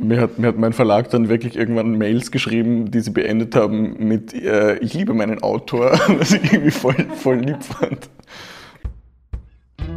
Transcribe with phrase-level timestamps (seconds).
[0.00, 3.96] Mir hat, mir hat mein Verlag dann wirklich irgendwann Mails geschrieben, die sie beendet haben
[3.98, 8.08] mit äh, Ich liebe meinen Autor, was ich irgendwie voll, voll lieb fand.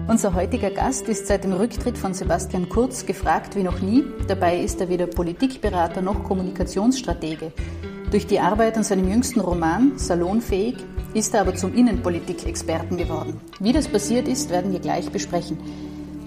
[0.08, 4.04] Unser heutiger Gast ist seit dem Rücktritt von Sebastian Kurz gefragt wie noch nie.
[4.28, 7.52] Dabei ist er weder Politikberater noch Kommunikationsstratege.
[8.10, 10.78] Durch die Arbeit an seinem jüngsten Roman Salonfähig
[11.14, 13.40] ist er aber zum Innenpolitik-Experten geworden.
[13.60, 15.60] Wie das passiert ist, werden wir gleich besprechen.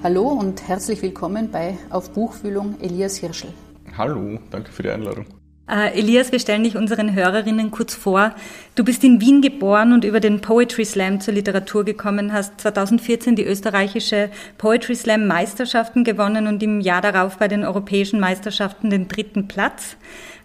[0.05, 3.51] Hallo und herzlich willkommen bei Auf Buchfühlung Elias Hirschel.
[3.97, 5.27] Hallo, danke für die Einladung.
[5.67, 8.35] Uh, Elias, wir stellen dich unseren Hörerinnen kurz vor.
[8.75, 13.35] Du bist in Wien geboren und über den Poetry Slam zur Literatur gekommen, hast 2014
[13.35, 14.29] die österreichische
[14.59, 19.97] Poetry Slam Meisterschaften gewonnen und im Jahr darauf bei den europäischen Meisterschaften den dritten Platz.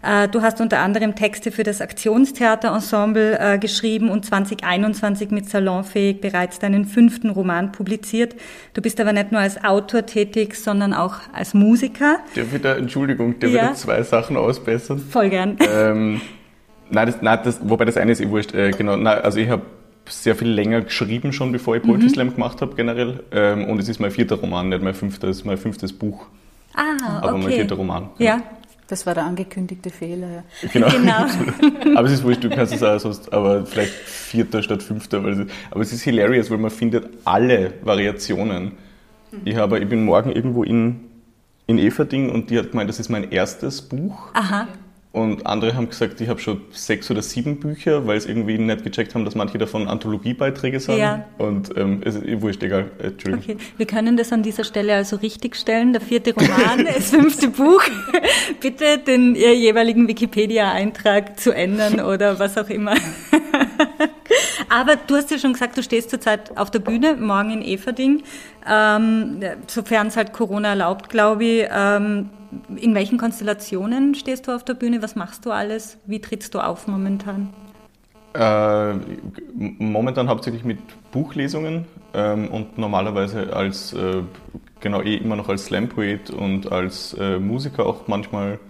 [0.02, 6.22] Uh, du hast unter anderem Texte für das Aktionstheaterensemble uh, geschrieben und 2021 mit Salonfähig
[6.22, 8.34] bereits deinen fünften Roman publiziert.
[8.72, 12.20] Du bist aber nicht nur als Autor tätig, sondern auch als Musiker.
[12.34, 13.68] Ich da, Entschuldigung, darf ja.
[13.68, 15.00] da zwei Sachen ausbessern?
[15.00, 15.58] Voll gern.
[15.60, 16.22] Ähm,
[16.88, 18.54] nein, das, nein das, wobei das eine ist eh wurscht.
[18.54, 19.62] Äh, genau, nein, also ich habe
[20.08, 22.08] sehr viel länger geschrieben schon, bevor ich Poetry mhm.
[22.08, 23.22] Slam gemacht habe generell.
[23.32, 26.26] Ähm, und es ist mein vierter Roman, nicht mein fünftes, mein fünftes Buch.
[26.74, 27.42] Ah, aber okay.
[27.42, 28.08] mein vierter Roman.
[28.16, 28.30] Genau.
[28.30, 28.42] Ja.
[28.90, 30.42] Das war der angekündigte Fehler.
[30.62, 30.68] Ja.
[30.72, 30.88] Genau.
[30.90, 31.96] genau.
[31.96, 35.22] aber es ist wurscht, du kannst es auch sonst, aber vielleicht vierter statt fünfter.
[35.22, 38.72] Weil aber es ist hilarious, weil man findet alle Variationen.
[39.44, 41.02] Ich, habe, ich bin morgen irgendwo in,
[41.68, 44.18] in Everding und die hat gemeint, das ist mein erstes Buch.
[44.34, 44.66] Aha.
[45.12, 48.84] Und andere haben gesagt, ich habe schon sechs oder sieben Bücher, weil sie irgendwie nicht
[48.84, 50.98] gecheckt haben, dass manche davon Anthologiebeiträge sind.
[50.98, 51.24] Ja.
[51.36, 52.92] Und ähm, es ist wurscht, egal.
[53.00, 53.56] Äh, Entschuldigung.
[53.56, 53.64] Okay.
[53.76, 55.92] Wir können das an dieser Stelle also richtigstellen.
[55.92, 57.82] Der vierte Roman, das fünfte Buch.
[58.60, 62.94] Bitte den jeweiligen Wikipedia-Eintrag zu ändern oder was auch immer.
[64.70, 68.22] Aber du hast ja schon gesagt, du stehst zurzeit auf der Bühne, morgen in Everding,
[68.70, 71.68] ähm, sofern es halt Corona erlaubt, glaube ich.
[71.70, 72.30] Ähm,
[72.76, 75.02] in welchen Konstellationen stehst du auf der Bühne?
[75.02, 75.98] Was machst du alles?
[76.06, 77.50] Wie trittst du auf momentan?
[78.32, 78.94] Äh,
[79.56, 80.78] momentan hauptsächlich mit
[81.10, 84.22] Buchlesungen ähm, und normalerweise als, äh,
[84.78, 88.60] genau eh immer noch als Slam-Poet und als äh, Musiker auch manchmal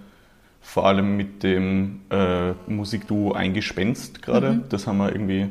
[0.62, 4.52] vor allem mit dem äh, Musikduo Eingespenst gerade.
[4.52, 4.64] Mhm.
[4.70, 5.48] Das haben wir irgendwie,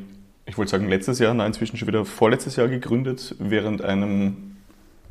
[0.49, 4.57] ich wollte sagen letztes Jahr, nein, inzwischen schon wieder vorletztes Jahr gegründet, während einem,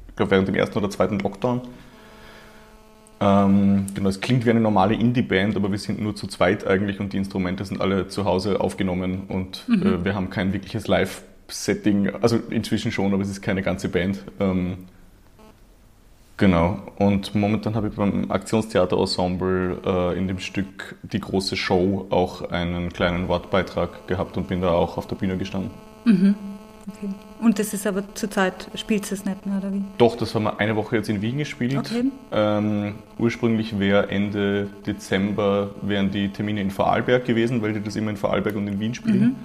[0.09, 1.63] ich glaube während dem ersten oder zweiten Lockdown.
[3.21, 7.01] Ähm, genau, es klingt wie eine normale Indie-Band, aber wir sind nur zu zweit eigentlich
[7.01, 9.83] und die Instrumente sind alle zu Hause aufgenommen und mhm.
[9.83, 14.25] äh, wir haben kein wirkliches Live-Setting, also inzwischen schon, aber es ist keine ganze Band.
[14.41, 14.87] Ähm,
[16.39, 22.51] genau, und momentan habe ich beim Aktionstheater-Ensemble äh, in dem Stück Die große Show auch
[22.51, 25.71] einen kleinen Wortbeitrag gehabt und bin da auch auf der Bühne gestanden.
[26.05, 26.35] Mhm.
[26.89, 27.09] Okay.
[27.41, 29.83] Und das ist aber zurzeit, spielt es nicht mehr, oder wie?
[29.99, 31.77] Doch, das haben wir eine Woche jetzt in Wien gespielt.
[31.77, 32.05] Okay.
[32.33, 38.11] Ähm, ursprünglich wäre Ende Dezember wären die Termine in Vorarlberg gewesen, weil die das immer
[38.11, 39.21] in Vorarlberg und in Wien spielen.
[39.21, 39.37] Mhm.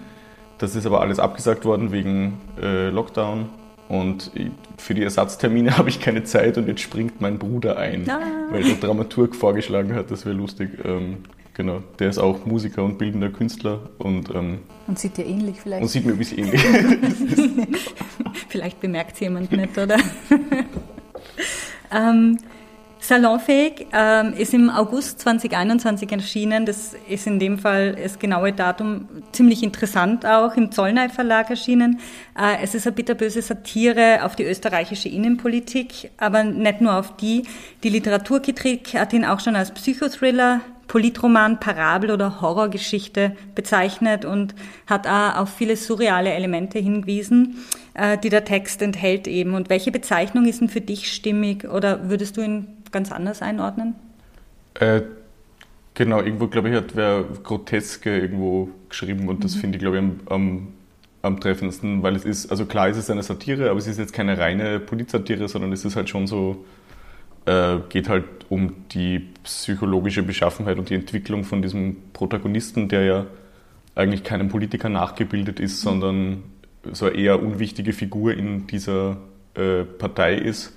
[0.57, 3.49] Das ist aber alles abgesagt worden wegen äh, Lockdown.
[3.93, 4.31] Und
[4.77, 8.19] für die Ersatztermine habe ich keine Zeit und jetzt springt mein Bruder ein, ah.
[8.49, 10.69] weil der Dramaturg vorgeschlagen hat, das wäre lustig.
[10.83, 11.17] Ähm,
[11.55, 13.79] Genau, der ist auch Musiker und bildender Künstler.
[13.99, 15.83] Und, ähm, und sieht dir ähnlich vielleicht.
[15.83, 16.63] Und sieht mir ein bisschen ähnlich.
[18.49, 19.97] vielleicht bemerkt es jemand nicht, oder?
[21.91, 22.39] ähm,
[23.03, 26.65] Salonfähig ähm, ist im August 2021 erschienen.
[26.65, 31.99] Das ist in dem Fall das genaue Datum ziemlich interessant auch im Zollnei Verlag erschienen.
[32.39, 37.43] Äh, es ist eine bitterböse Satire auf die österreichische Innenpolitik, aber nicht nur auf die.
[37.83, 44.55] Die Literaturkritik hat ihn auch schon als Psychothriller Politroman, Parabel oder Horrorgeschichte bezeichnet und
[44.87, 47.65] hat auch auf viele surreale Elemente hingewiesen,
[47.95, 49.55] äh, die der Text enthält eben.
[49.55, 53.95] Und welche Bezeichnung ist denn für dich stimmig oder würdest du ihn ganz anders einordnen?
[54.75, 55.01] Äh,
[55.93, 59.59] genau, irgendwo glaube ich hat wer Groteske irgendwo geschrieben und das mhm.
[59.59, 60.67] finde ich glaube ich am, am,
[61.21, 64.13] am, treffendsten, weil es ist, also klar ist es eine Satire, aber es ist jetzt
[64.13, 66.63] keine reine Politsatire, sondern es ist halt schon so
[67.45, 73.25] äh, geht halt um die psychologische Beschaffenheit und die Entwicklung von diesem Protagonisten, der ja
[73.95, 76.43] eigentlich keinem Politiker nachgebildet ist, sondern
[76.91, 79.17] so eine eher unwichtige Figur in dieser
[79.55, 80.73] äh, Partei ist.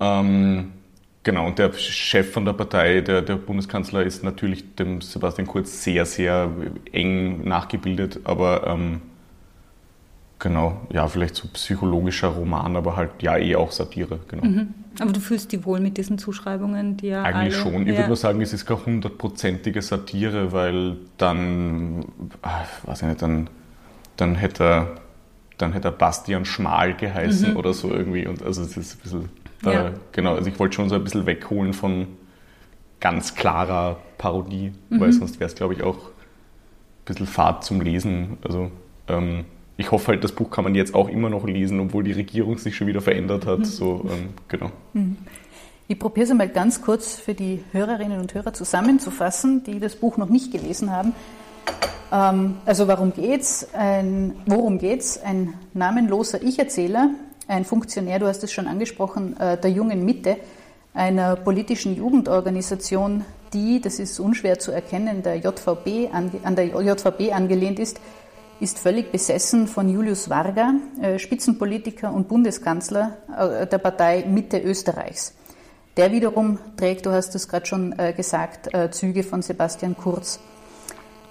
[0.00, 0.72] Ähm,
[1.22, 5.82] genau, und der Chef von der Partei, der, der Bundeskanzler, ist natürlich dem Sebastian Kurz
[5.82, 6.50] sehr, sehr
[6.92, 9.00] eng nachgebildet, aber ähm,
[10.38, 14.44] genau, ja, vielleicht so psychologischer Roman, aber halt ja eh auch Satire, genau.
[14.44, 14.74] Mhm.
[15.00, 17.82] Aber du fühlst dich wohl mit diesen Zuschreibungen, die ja Eigentlich alle, schon.
[17.82, 17.98] Ich ja.
[17.98, 22.04] würde nur sagen, es ist keine hundertprozentige Satire, weil dann,
[22.42, 23.48] ach, weiß ich nicht, dann,
[24.16, 24.86] dann hätte er,
[25.56, 27.56] dann hätte er Bastian Schmal geheißen mhm.
[27.56, 28.26] oder so irgendwie.
[28.26, 29.28] Und also es ist ein bisschen,
[29.64, 29.88] ja.
[29.88, 32.06] äh, genau, also ich wollte schon so ein bisschen wegholen von
[33.00, 35.00] ganz klarer Parodie, mhm.
[35.00, 38.38] weil sonst wäre es, glaube ich, auch ein bisschen Fahrt zum Lesen.
[38.42, 38.70] Also
[39.08, 39.44] ähm,
[39.76, 42.58] ich hoffe halt, das Buch kann man jetzt auch immer noch lesen, obwohl die Regierung
[42.58, 43.60] sich schon wieder verändert hat.
[43.60, 43.64] Mhm.
[43.64, 44.70] So, ähm, genau.
[44.92, 45.16] Mhm.
[45.88, 50.16] Ich probiere es einmal ganz kurz für die Hörerinnen und Hörer zusammenzufassen, die das Buch
[50.16, 51.12] noch nicht gelesen haben.
[52.12, 53.66] Ähm, also warum geht's?
[53.74, 55.18] Ein, worum geht's?
[55.18, 57.10] Ein namenloser Ich-Erzähler,
[57.48, 60.36] ein Funktionär, du hast es schon angesprochen, äh, der jungen Mitte,
[60.94, 67.78] einer politischen Jugendorganisation, die, das ist unschwer zu erkennen, der JVB, an der JVB angelehnt
[67.78, 68.00] ist,
[68.60, 75.34] ist völlig besessen von Julius Varga, äh, Spitzenpolitiker und Bundeskanzler äh, der Partei Mitte Österreichs.
[75.96, 80.40] Der wiederum trägt, du hast es gerade schon gesagt, Züge von Sebastian Kurz.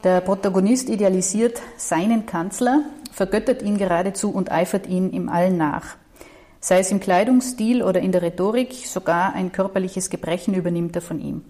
[0.04, 5.98] Der Protagonist idealisiert seinen Kanzler, vergöttert ihn geradezu und eifert ihm im Allen nach.
[6.64, 11.20] Sei es im Kleidungsstil oder in der Rhetorik, sogar ein körperliches Gebrechen übernimmt er von
[11.20, 11.44] ihm.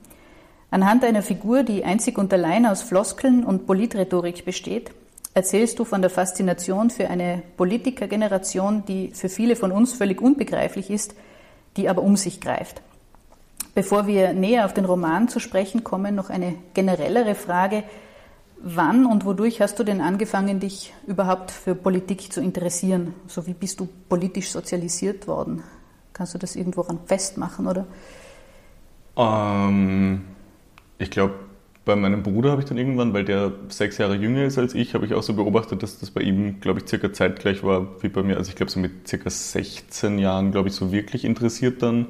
[0.71, 4.91] Anhand einer Figur, die einzig und allein aus Floskeln und Politrhetorik besteht,
[5.33, 10.89] erzählst du von der Faszination für eine Politikergeneration, die für viele von uns völlig unbegreiflich
[10.89, 11.13] ist,
[11.75, 12.81] die aber um sich greift.
[13.75, 17.83] Bevor wir näher auf den Roman zu sprechen kommen, noch eine generellere Frage.
[18.63, 23.15] Wann und wodurch hast du denn angefangen, dich überhaupt für Politik zu interessieren?
[23.27, 25.63] So wie bist du politisch sozialisiert worden?
[26.13, 27.87] Kannst du das irgendwo ran festmachen, oder?
[29.17, 30.21] Ähm,
[30.99, 31.33] ich glaube,
[31.85, 34.93] bei meinem Bruder habe ich dann irgendwann, weil der sechs Jahre jünger ist als ich,
[34.93, 38.09] habe ich auch so beobachtet, dass das bei ihm, glaube ich, circa zeitgleich war wie
[38.09, 38.37] bei mir.
[38.37, 42.05] Also ich glaube, so mit circa 16 Jahren, glaube ich, so wirklich interessiert dann.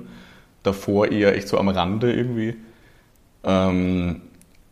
[0.64, 2.56] Davor eher echt so am Rande irgendwie.
[3.46, 4.22] Ähm,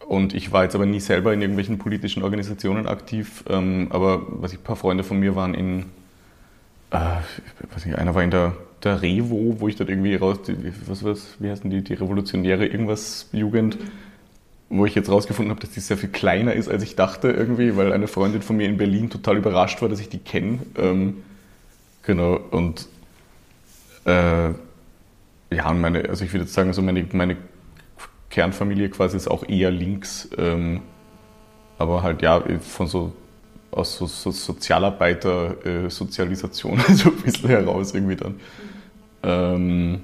[0.10, 3.44] und ich war jetzt aber nie selber in irgendwelchen politischen Organisationen aktiv.
[3.48, 5.86] Ähm, aber was ich, ein paar Freunde von mir waren in,
[6.90, 6.98] äh,
[7.72, 10.56] weiß nicht, einer war in der, der Revo, wo ich dort irgendwie raus, die,
[10.88, 13.78] was, was, wie heißen die, die revolutionäre irgendwas Jugend,
[14.70, 17.78] wo ich jetzt rausgefunden habe, dass die sehr viel kleiner ist, als ich dachte irgendwie,
[17.78, 20.58] weil eine Freundin von mir in Berlin total überrascht war, dass ich die kenne.
[20.76, 21.18] Ähm,
[22.02, 22.88] genau, und
[24.06, 24.50] äh,
[25.52, 27.38] ja, meine, also ich würde jetzt sagen, so meine, meine
[28.30, 30.82] Kernfamilie quasi ist auch eher links, ähm,
[31.78, 33.14] aber halt ja, von so
[33.72, 38.40] aus so, so Sozialarbeiter-Sozialisation äh, so ein bisschen heraus irgendwie dann.
[39.22, 40.02] Ähm,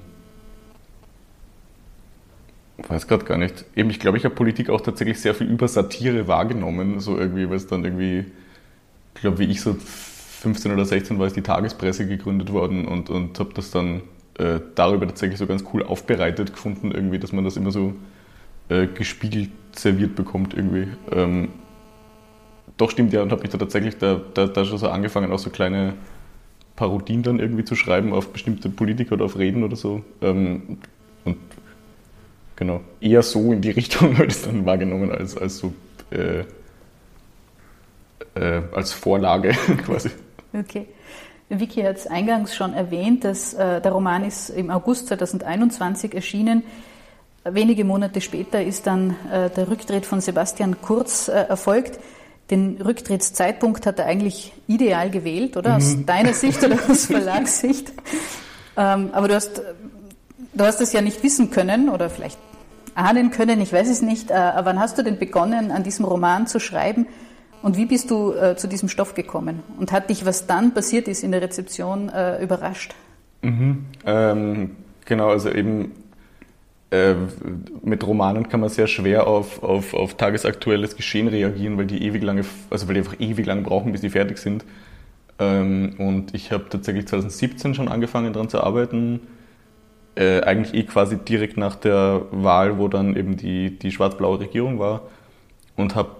[2.88, 3.64] weiß gerade gar nicht.
[3.74, 7.48] Eben, ich glaube, ich habe Politik auch tatsächlich sehr viel über Satire wahrgenommen, so irgendwie,
[7.48, 8.24] weil es dann irgendwie,
[9.14, 13.10] ich glaube, wie ich so 15 oder 16 war, ist die Tagespresse gegründet worden und,
[13.10, 14.02] und habe das dann
[14.38, 17.94] äh, darüber tatsächlich so ganz cool aufbereitet gefunden, irgendwie, dass man das immer so
[18.68, 20.88] äh, gespiegelt serviert bekommt irgendwie.
[21.12, 21.48] Ähm,
[22.76, 25.38] doch stimmt ja und habe mich da tatsächlich da, da, da schon so angefangen, auch
[25.38, 25.94] so kleine
[26.74, 30.04] Parodien dann irgendwie zu schreiben auf bestimmte Politiker oder auf Reden oder so.
[30.20, 30.78] Ähm,
[31.24, 31.38] und
[32.54, 35.72] genau, eher so in die Richtung ich es dann wahrgenommen als, als so
[36.10, 36.44] äh,
[38.34, 39.50] äh, als Vorlage
[39.84, 40.10] quasi.
[40.52, 40.86] Okay.
[41.48, 46.64] Vicky hat es eingangs schon erwähnt, dass äh, der Roman ist im August 2021 erschienen.
[47.50, 51.98] Wenige Monate später ist dann äh, der Rücktritt von Sebastian Kurz äh, erfolgt.
[52.50, 55.76] Den Rücktrittszeitpunkt hat er eigentlich ideal gewählt, oder?
[55.76, 56.06] Aus mhm.
[56.06, 57.92] deiner Sicht oder aus Verlagssicht.
[58.76, 59.62] Ähm, aber du hast,
[60.54, 62.38] du hast es ja nicht wissen können oder vielleicht
[62.94, 64.30] ahnen können, ich weiß es nicht.
[64.30, 67.06] Äh, wann hast du denn begonnen, an diesem Roman zu schreiben?
[67.62, 69.62] Und wie bist du äh, zu diesem Stoff gekommen?
[69.78, 72.94] Und hat dich, was dann passiert ist in der Rezeption, äh, überrascht?
[73.42, 73.86] Mhm.
[74.04, 75.92] Ähm, genau, also eben
[76.96, 77.14] äh,
[77.82, 82.22] mit Romanen kann man sehr schwer auf, auf, auf tagesaktuelles Geschehen reagieren, weil die ewig
[82.22, 84.64] lange, also weil die einfach ewig lang brauchen, bis die fertig sind.
[85.38, 89.20] Ähm, und ich habe tatsächlich 2017 schon angefangen daran zu arbeiten.
[90.14, 94.78] Äh, eigentlich eh quasi direkt nach der Wahl, wo dann eben die, die schwarz-blaue Regierung
[94.78, 95.02] war.
[95.76, 96.10] Und habe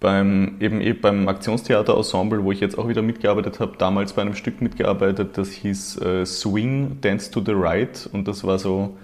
[0.00, 4.34] beim, eben eh beim Aktionstheater-Ensemble, wo ich jetzt auch wieder mitgearbeitet habe, damals bei einem
[4.34, 8.08] Stück mitgearbeitet, das hieß äh, Swing, Dance to the Right.
[8.12, 8.96] Und das war so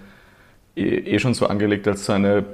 [0.75, 2.45] eh, eh schon so angelegt als so eine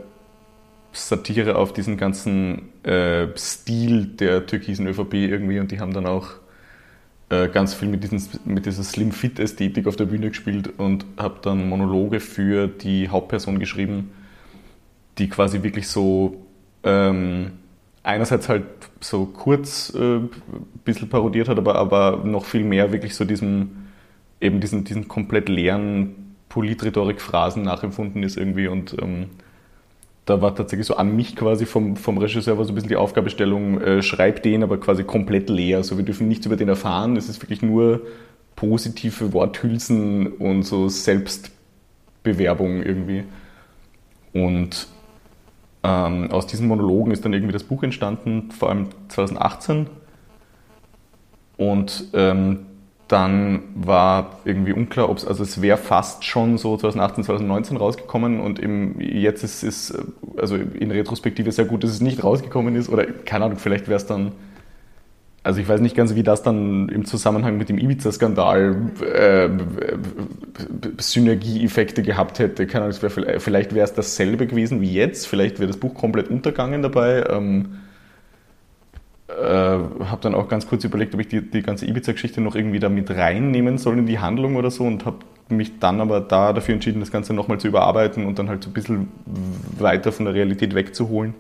[0.91, 6.29] Satire auf diesen ganzen äh, Stil der türkisen ÖVP irgendwie und die haben dann auch
[7.29, 11.67] äh, ganz viel mit, diesen, mit dieser Slim-Fit-Ästhetik auf der Bühne gespielt und habe dann
[11.67, 14.12] Monologe für die Hauptperson geschrieben,
[15.17, 16.45] die quasi wirklich so
[16.84, 17.53] ähm,
[18.03, 18.65] einerseits halt
[19.00, 20.29] so kurz äh, ein
[20.84, 23.88] bisschen parodiert hat, aber, aber noch viel mehr wirklich so diesem,
[24.39, 26.25] eben diesen, diesen komplett leeren
[26.55, 29.25] Politrhetorik-Phrasen nachempfunden ist irgendwie und ähm,
[30.24, 32.95] da war tatsächlich so an mich quasi vom, vom Regisseur war so ein bisschen die
[32.95, 35.83] Aufgabestellung, äh, schreib den aber quasi komplett leer.
[35.83, 37.17] So, wir dürfen nichts über den erfahren.
[37.17, 38.03] Es ist wirklich nur
[38.55, 43.25] positive Worthülsen und so Selbstbewerbung irgendwie.
[44.33, 44.88] Und
[45.83, 49.88] ähm, aus diesen Monologen ist dann irgendwie das Buch entstanden, vor allem 2018.
[51.57, 52.65] Und ähm,
[53.07, 58.39] dann war irgendwie unklar, ob es, also es wäre fast schon so 2018, 2019 rausgekommen
[58.39, 59.97] und im, jetzt ist es,
[60.38, 63.97] also in Retrospektive sehr gut, dass es nicht rausgekommen ist oder keine Ahnung, vielleicht wäre
[63.97, 64.31] es dann,
[65.43, 69.50] also ich weiß nicht ganz, wie das dann im Zusammenhang mit dem Ibiza-Skandal äh,
[70.97, 72.65] Synergieeffekte gehabt hätte.
[72.65, 76.29] Keine Ahnung, wär, vielleicht wäre es dasselbe gewesen wie jetzt, vielleicht wäre das Buch komplett
[76.29, 77.24] untergangen dabei.
[77.29, 77.67] Ähm,
[79.27, 82.79] äh, habe dann auch ganz kurz überlegt, ob ich die, die ganze Ibiza-Geschichte noch irgendwie
[82.79, 85.17] da mit reinnehmen soll in die Handlung oder so und habe
[85.50, 88.70] mich dann aber da dafür entschieden, das Ganze nochmal zu überarbeiten und dann halt so
[88.70, 89.08] ein bisschen
[89.77, 91.34] weiter von der Realität wegzuholen.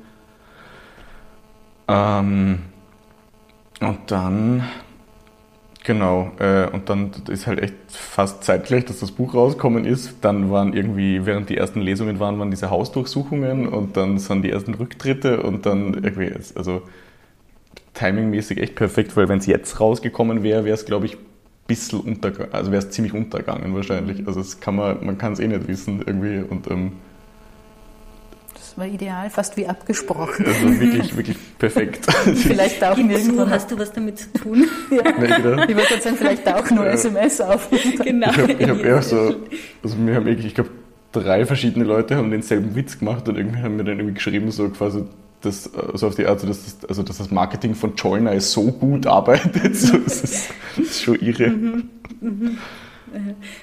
[1.87, 2.59] Ähm,
[3.81, 4.63] und dann,
[5.83, 10.15] genau, äh, und dann ist halt echt fast zeitgleich, dass das Buch rausgekommen ist.
[10.21, 14.51] Dann waren irgendwie, während die ersten Lesungen waren, waren diese Hausdurchsuchungen und dann sind die
[14.51, 16.81] ersten Rücktritte und dann irgendwie, also
[17.95, 21.25] timingmäßig echt perfekt, weil wenn es jetzt rausgekommen wäre, wäre es, glaube ich, ein
[21.67, 24.27] bisschen untergegangen, also wäre es ziemlich untergegangen wahrscheinlich.
[24.27, 26.93] Also das kann man, man kann es eh nicht wissen irgendwie und ähm,
[28.53, 30.45] das war ideal, fast wie abgesprochen.
[30.45, 32.05] Also wirklich, wirklich perfekt.
[32.35, 33.49] vielleicht auch irgendwann.
[33.49, 34.67] Hast du was damit zu tun?
[34.91, 35.03] ja.
[35.17, 35.63] Nee, genau.
[35.63, 37.69] Ich wollte sagen, vielleicht auch nur SMS auf.
[37.71, 38.31] Genau.
[38.31, 39.35] Ich habe hab eher so,
[39.81, 40.71] also wir haben wirklich, ich glaube,
[41.13, 44.67] drei verschiedene Leute haben denselben Witz gemacht und irgendwie haben mir dann irgendwie geschrieben, so
[44.69, 45.05] quasi,
[45.45, 49.07] das, also auf die Art, dass das, also dass das Marketing von Joyner so gut
[49.07, 49.75] arbeitet.
[49.75, 51.49] So, das, ist, das ist schon irre.
[51.49, 51.89] Mhm,
[52.21, 52.57] mhm.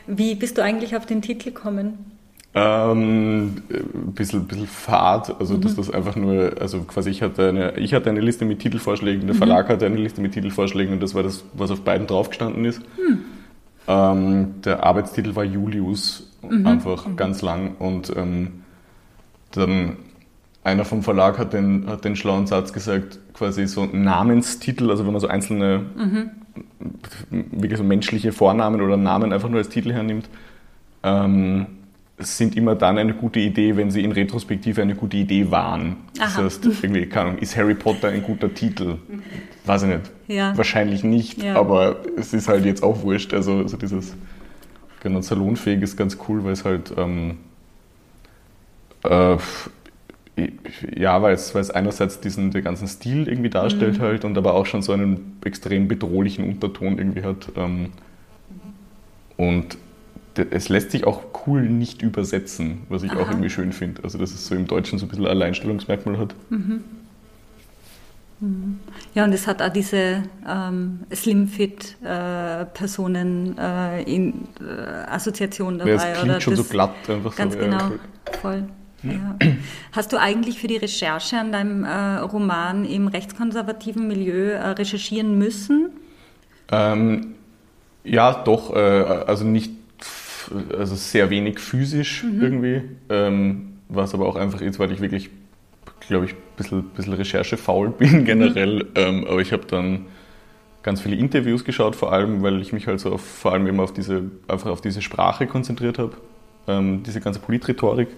[0.07, 2.13] Wie bist du eigentlich auf den Titel gekommen?
[2.55, 5.63] Ähm, ein bisschen, bisschen fad, also mhm.
[5.63, 9.27] dass das einfach nur, also quasi ich hatte eine, ich hatte eine Liste mit Titelvorschlägen,
[9.27, 9.39] der mhm.
[9.39, 12.83] Verlag hatte eine Liste mit Titelvorschlägen und das war das, was auf beiden draufgestanden ist.
[12.99, 13.21] Mhm.
[13.89, 16.31] Ähm, der Arbeitstitel war Julius,
[16.65, 18.63] einfach ganz lang und ähm,
[19.53, 19.97] dann
[20.65, 25.13] einer vom Verlag hat den, hat den schlauen Satz gesagt, quasi so Namenstitel, also wenn
[25.13, 26.31] man so einzelne, mhm.
[27.51, 30.29] wirklich so menschliche Vornamen oder Namen einfach nur als Titel hernimmt,
[31.03, 31.67] ähm,
[32.19, 35.97] sind immer dann eine gute Idee, wenn sie in Retrospektive eine gute Idee waren.
[36.19, 36.27] Aha.
[36.27, 38.99] Das heißt, irgendwie, keine Ahnung, ist Harry Potter ein guter Titel?
[39.65, 40.11] Weiß ich nicht.
[40.29, 40.57] Ja.
[40.57, 41.57] Wahrscheinlich nicht, ja.
[41.57, 43.35] aber es ist halt jetzt auch wurscht.
[43.35, 44.15] Also, also dieses
[45.01, 47.39] genau, salonfähig ist ganz cool, weil es halt ähm,
[49.05, 49.37] äh,
[50.97, 54.03] ja, weil es, weil es einerseits diesen den ganzen Stil irgendwie darstellt mhm.
[54.03, 57.53] halt und aber auch schon so einen extrem bedrohlichen Unterton irgendwie hat.
[57.57, 57.91] Ähm,
[59.37, 59.77] und
[60.35, 63.21] es lässt sich auch cool nicht übersetzen, was ich Aha.
[63.21, 64.03] auch irgendwie schön finde.
[64.05, 66.35] Also dass es so im Deutschen so ein bisschen Alleinstellungsmerkmal hat.
[66.49, 66.83] Mhm.
[68.41, 68.81] mhm.
[69.15, 74.33] Ja, und es hat auch diese ähm, Slim-Fit-Personen äh, äh,
[75.79, 75.91] dabei.
[75.91, 77.61] Ja, es klingt schon so glatt einfach ganz so.
[77.61, 77.93] Ganz genau,
[78.41, 78.65] voll.
[79.03, 79.37] Ja.
[79.93, 85.39] Hast du eigentlich für die Recherche an deinem äh, Roman im rechtskonservativen Milieu äh, recherchieren
[85.39, 85.91] müssen?
[86.71, 87.35] Ähm,
[88.05, 88.75] ja, doch.
[88.75, 89.73] Äh, also nicht,
[90.77, 92.43] also sehr wenig physisch mhm.
[92.43, 92.83] irgendwie.
[93.09, 95.31] Ähm, was aber auch einfach ist, weil ich wirklich,
[96.01, 98.85] glaube ich, ein bisschen, bisschen recherchefaul bin generell.
[98.85, 98.91] Mhm.
[98.95, 100.07] Ähm, aber ich habe dann
[100.83, 103.81] ganz viele Interviews geschaut, vor allem, weil ich mich halt so auf, vor allem eben
[103.81, 106.17] auf diese, einfach auf diese Sprache konzentriert habe.
[106.67, 108.09] Ähm, diese ganze Politrhetorik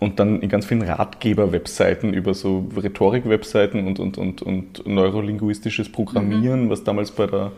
[0.00, 6.66] und dann in ganz vielen Ratgeber-Webseiten über so Rhetorik-Webseiten und, und, und, und neurolinguistisches Programmieren,
[6.66, 6.70] mhm.
[6.70, 7.52] was damals bei der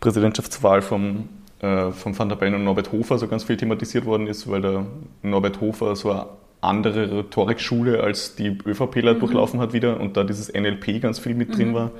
[0.00, 1.28] Präsidentschaftswahl vom,
[1.60, 4.60] äh, von Van der Bellen und Norbert Hofer so ganz viel thematisiert worden ist, weil
[4.60, 4.86] der
[5.22, 6.26] Norbert Hofer so eine
[6.60, 9.20] andere Rhetorikschule als die ÖVPler mhm.
[9.20, 11.74] durchlaufen hat wieder und da dieses NLP ganz viel mit drin mhm.
[11.74, 11.90] war.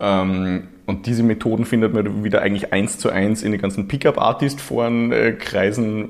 [0.00, 5.12] Ähm, und diese Methoden findet man wieder eigentlich eins zu eins in den ganzen Pickup-Artist-Foren
[5.12, 5.36] äh,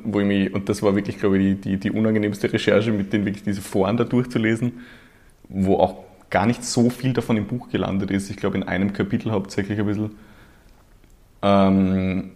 [0.05, 3.13] wo ich mich, und das war wirklich, glaube ich, die, die, die unangenehmste Recherche, mit
[3.13, 4.85] denen wirklich diese Foren da durchzulesen,
[5.49, 8.31] wo auch gar nicht so viel davon im Buch gelandet ist.
[8.31, 10.11] Ich glaube, in einem Kapitel hauptsächlich ein bisschen.
[11.43, 12.31] Ähm,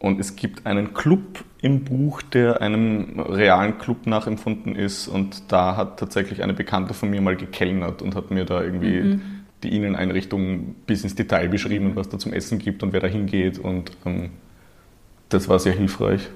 [0.00, 5.06] und es gibt einen Club im Buch, der einem realen Club nachempfunden ist.
[5.06, 9.02] Und da hat tatsächlich eine Bekannte von mir mal gekellnert und hat mir da irgendwie
[9.02, 9.35] mhm
[9.66, 13.58] die Inneneinrichtung bis ins Detail beschrieben, was da zum Essen gibt und wer da hingeht.
[13.58, 14.30] Und ähm,
[15.28, 16.28] das war sehr hilfreich.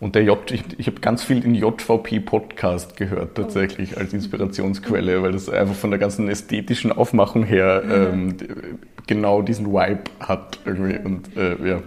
[0.00, 5.32] Und der J, ich, ich habe ganz viel den JVP-Podcast gehört tatsächlich als Inspirationsquelle, weil
[5.32, 8.36] das einfach von der ganzen ästhetischen Aufmachung her ähm,
[9.08, 10.98] genau diesen Vibe hat irgendwie.
[11.04, 11.82] Und äh, ja,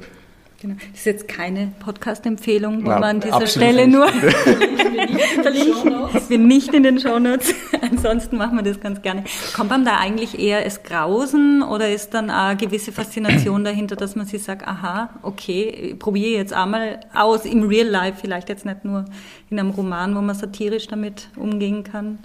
[0.62, 0.76] Genau.
[0.92, 3.98] Das ist jetzt keine Podcast-Empfehlung, wo man an dieser Stelle nicht.
[3.98, 4.08] nur
[5.42, 5.94] verlinken.
[6.28, 7.56] Wir nicht in den Shownotes.
[7.82, 9.24] Ansonsten machen wir das ganz gerne.
[9.56, 14.16] Kommt man da eigentlich eher es Grausen oder ist dann eine gewisse Faszination dahinter, dass
[14.16, 18.86] man sich sagt, aha, okay, probiere jetzt einmal aus im Real Life, vielleicht jetzt nicht
[18.86, 19.06] nur
[19.50, 22.20] in einem Roman, wo man satirisch damit umgehen kann?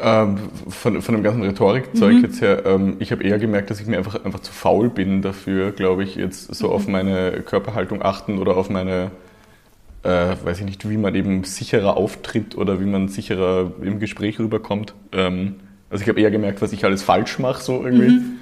[0.00, 0.38] Ähm,
[0.68, 2.22] von, von dem ganzen Rhetorikzeug mhm.
[2.22, 5.22] jetzt her, ähm, ich habe eher gemerkt, dass ich mir einfach, einfach zu faul bin
[5.22, 6.72] dafür, glaube ich, jetzt so mhm.
[6.72, 9.10] auf meine Körperhaltung achten oder auf meine,
[10.04, 14.38] äh, weiß ich nicht, wie man eben sicherer auftritt oder wie man sicherer im Gespräch
[14.38, 14.94] rüberkommt.
[15.12, 15.56] Ähm,
[15.90, 18.10] also ich habe eher gemerkt, was ich alles falsch mache, so irgendwie.
[18.10, 18.40] Mhm.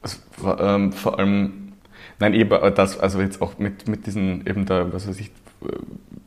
[0.00, 0.18] Also,
[0.58, 1.72] ähm, vor allem,
[2.20, 5.26] nein, eben das, also jetzt auch mit, mit diesen, eben da, was weiß ich,
[5.62, 5.76] äh,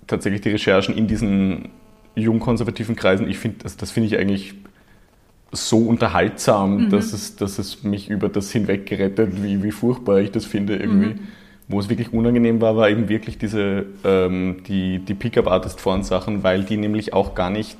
[0.05, 1.69] tatsächlich die Recherchen in diesen
[2.17, 4.55] jungkonservativen Kreisen, ich finde, das, das finde ich eigentlich
[5.51, 6.89] so unterhaltsam, mhm.
[6.89, 10.75] dass, es, dass es mich über das hinweg gerettet, wie, wie furchtbar ich das finde
[10.75, 11.13] irgendwie.
[11.13, 11.19] Mhm.
[11.69, 16.77] Wo es wirklich unangenehm war, war eben wirklich diese, ähm, die, die Pickup-Artist-Foren-Sachen, weil die
[16.77, 17.77] nämlich auch gar nicht,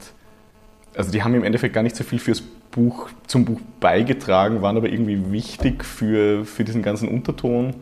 [0.93, 4.75] also die haben im Endeffekt gar nicht so viel fürs Buch, zum Buch beigetragen, waren
[4.75, 7.75] aber irgendwie wichtig für, für diesen ganzen Unterton.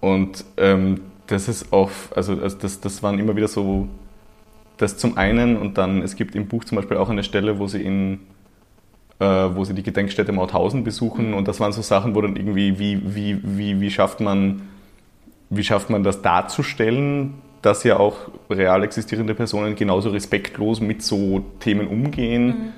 [0.00, 3.88] Und ähm, das ist auch, also, also das, das waren immer wieder so
[4.76, 7.66] das zum einen und dann, es gibt im Buch zum Beispiel auch eine Stelle, wo
[7.66, 8.20] sie in
[9.18, 12.78] äh, wo sie die Gedenkstätte Mauthausen besuchen und das waren so Sachen, wo dann irgendwie,
[12.78, 14.62] wie, wie, wie, wie schafft man,
[15.48, 18.16] wie schafft man das darzustellen, dass ja auch
[18.50, 22.72] real existierende Personen genauso respektlos mit so Themen umgehen, mhm.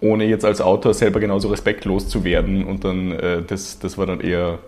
[0.00, 2.64] ohne jetzt als Autor selber genauso respektlos zu werden.
[2.64, 4.60] Und dann, äh, das, das war dann eher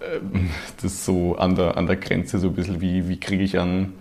[0.00, 0.20] äh,
[0.82, 3.94] das so an der, an der Grenze, so ein bisschen wie, wie kriege ich an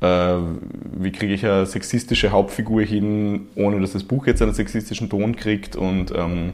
[0.00, 5.36] wie kriege ich eine sexistische Hauptfigur hin, ohne dass das Buch jetzt einen sexistischen Ton
[5.36, 6.52] kriegt und ähm,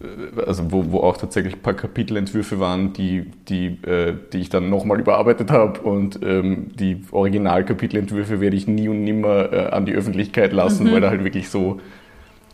[0.00, 4.48] äh, also wo, wo auch tatsächlich ein paar Kapitelentwürfe waren, die, die, äh, die ich
[4.48, 9.86] dann nochmal überarbeitet habe und ähm, die Originalkapitelentwürfe werde ich nie und nimmer äh, an
[9.86, 10.92] die Öffentlichkeit lassen, mhm.
[10.92, 11.80] weil da halt wirklich so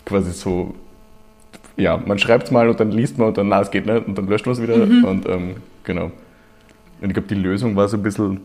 [0.05, 0.75] quasi so,
[1.77, 4.07] ja, man schreibt es mal und dann liest man und dann, na, es geht nicht
[4.07, 5.05] und dann löscht man es wieder mhm.
[5.05, 6.11] und ähm, genau.
[7.01, 8.41] Und ich glaube, die Lösung war so ein bisschen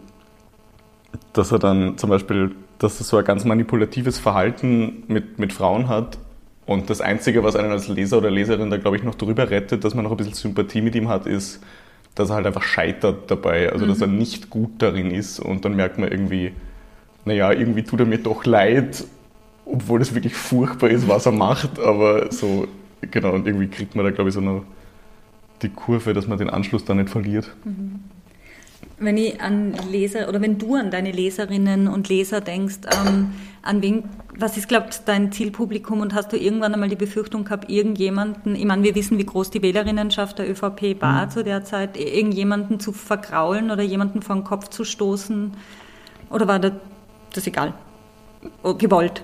[1.34, 5.88] dass er dann zum Beispiel, dass er so ein ganz manipulatives Verhalten mit, mit Frauen
[5.88, 6.18] hat
[6.66, 9.84] und das Einzige, was einen als Leser oder Leserin da, glaube ich, noch drüber rettet,
[9.84, 11.62] dass man noch ein bisschen Sympathie mit ihm hat, ist,
[12.16, 13.90] dass er halt einfach scheitert dabei, also mhm.
[13.90, 14.18] dass er mhm.
[14.18, 16.52] nicht gut darin ist und dann merkt man irgendwie,
[17.26, 19.06] naja, irgendwie tut er mir doch leid,
[19.66, 22.68] obwohl es wirklich furchtbar ist, was er macht, aber so,
[23.02, 24.64] genau, und irgendwie kriegt man da, glaube ich, so noch
[25.62, 27.56] die Kurve, dass man den Anschluss da nicht verliert.
[27.64, 28.00] Mhm.
[29.00, 33.32] Wenn ich an Leser oder wenn du an deine Leserinnen und Leser denkst, ähm,
[33.62, 34.06] an wen,
[34.36, 38.66] was ist, glaubst dein Zielpublikum und hast du irgendwann einmal die Befürchtung gehabt, irgendjemanden, ich
[38.66, 41.30] meine, wir wissen, wie groß die Wählerinnenschaft der ÖVP war mhm.
[41.30, 45.52] zu der Zeit, irgendjemanden zu vergraulen oder jemanden vor den Kopf zu stoßen?
[46.32, 47.74] Oder war das egal?
[48.64, 49.22] Oh, gewollt?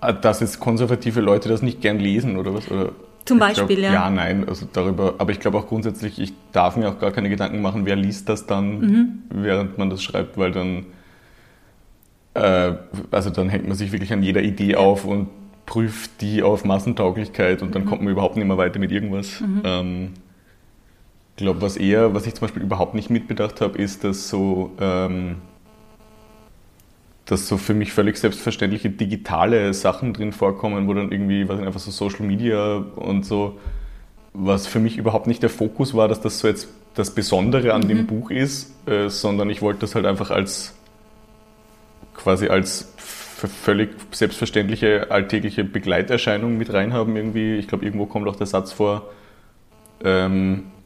[0.00, 2.70] Ah, dass jetzt konservative Leute das nicht gern lesen oder was?
[2.70, 2.92] Oder?
[3.24, 3.92] Zum Beispiel, glaub, ja.
[3.92, 7.28] Ja, nein, also darüber, aber ich glaube auch grundsätzlich, ich darf mir auch gar keine
[7.28, 9.08] Gedanken machen, wer liest das dann, mhm.
[9.30, 10.86] während man das schreibt, weil dann,
[12.34, 12.72] äh,
[13.10, 15.28] also dann hängt man sich wirklich an jeder Idee auf und
[15.66, 17.86] prüft die auf Massentauglichkeit und dann mhm.
[17.86, 19.40] kommt man überhaupt nicht mehr weiter mit irgendwas.
[19.40, 19.62] Mhm.
[19.64, 20.10] Ähm,
[21.36, 24.72] ich glaube, was eher, was ich zum Beispiel überhaupt nicht mitbedacht habe, ist, dass so,
[24.80, 25.36] ähm,
[27.32, 31.80] dass so für mich völlig selbstverständliche digitale Sachen drin vorkommen, wo dann irgendwie, was einfach
[31.80, 33.58] so Social Media und so,
[34.34, 37.84] was für mich überhaupt nicht der Fokus war, dass das so jetzt das Besondere an
[37.84, 37.88] mhm.
[37.88, 40.74] dem Buch ist, äh, sondern ich wollte das halt einfach als
[42.14, 47.54] quasi als völlig selbstverständliche alltägliche Begleiterscheinung mit reinhaben irgendwie.
[47.54, 49.10] Ich glaube, irgendwo kommt auch der Satz vor,
[50.04, 50.81] ähm, äh,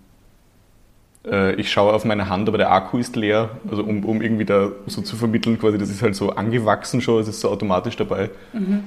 [1.57, 4.71] ich schaue auf meine Hand, aber der Akku ist leer, also um, um irgendwie da
[4.87, 8.31] so zu vermitteln, quasi, das ist halt so angewachsen schon, es ist so automatisch dabei.
[8.53, 8.83] Mhm.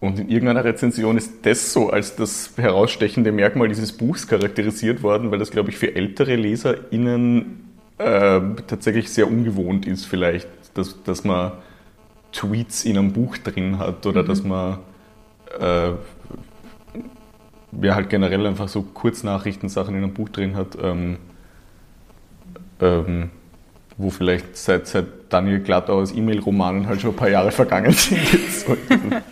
[0.00, 5.30] Und in irgendeiner Rezension ist das so als das herausstechende Merkmal dieses Buchs charakterisiert worden,
[5.30, 7.64] weil das, glaube ich, für ältere LeserInnen
[7.98, 11.52] äh, tatsächlich sehr ungewohnt ist, vielleicht, dass, dass man
[12.32, 14.26] Tweets in einem Buch drin hat oder mhm.
[14.26, 14.78] dass man
[15.58, 15.92] äh,
[17.80, 20.76] ja, halt generell einfach so Kurznachrichtensachen in einem Buch drin hat.
[20.82, 21.18] Ähm,
[22.80, 23.30] ähm,
[23.96, 28.18] wo vielleicht seit, seit Daniel Glattauers E-Mail-Romanen halt schon ein paar Jahre vergangen sind.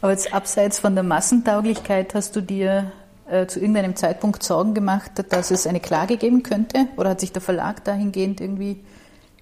[0.00, 2.90] Aber jetzt abseits von der Massentauglichkeit hast du dir
[3.30, 6.86] äh, zu irgendeinem Zeitpunkt Sorgen gemacht, dass es eine Klage geben könnte?
[6.96, 8.80] Oder hat sich der Verlag dahingehend irgendwie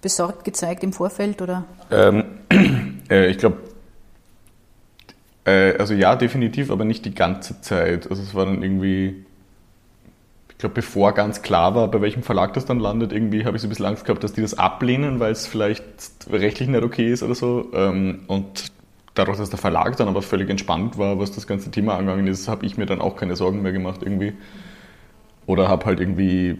[0.02, 1.40] besorgt gezeigt im Vorfeld?
[1.40, 1.64] Oder?
[1.90, 2.24] Ähm,
[3.10, 3.56] äh, ich glaube,
[5.46, 8.10] äh, also ja, definitiv, aber nicht die ganze Zeit.
[8.10, 9.24] Also es war dann irgendwie
[10.60, 13.66] glaube, bevor ganz klar war, bei welchem Verlag das dann landet, irgendwie habe ich so
[13.66, 15.84] ein bisschen Angst gehabt, dass die das ablehnen, weil es vielleicht
[16.30, 17.70] rechtlich nicht okay ist oder so.
[17.74, 18.72] Ähm, und
[19.14, 22.48] dadurch, dass der Verlag dann aber völlig entspannt war, was das ganze Thema angegangen ist,
[22.48, 24.34] habe ich mir dann auch keine Sorgen mehr gemacht irgendwie.
[25.46, 26.58] Oder habe halt irgendwie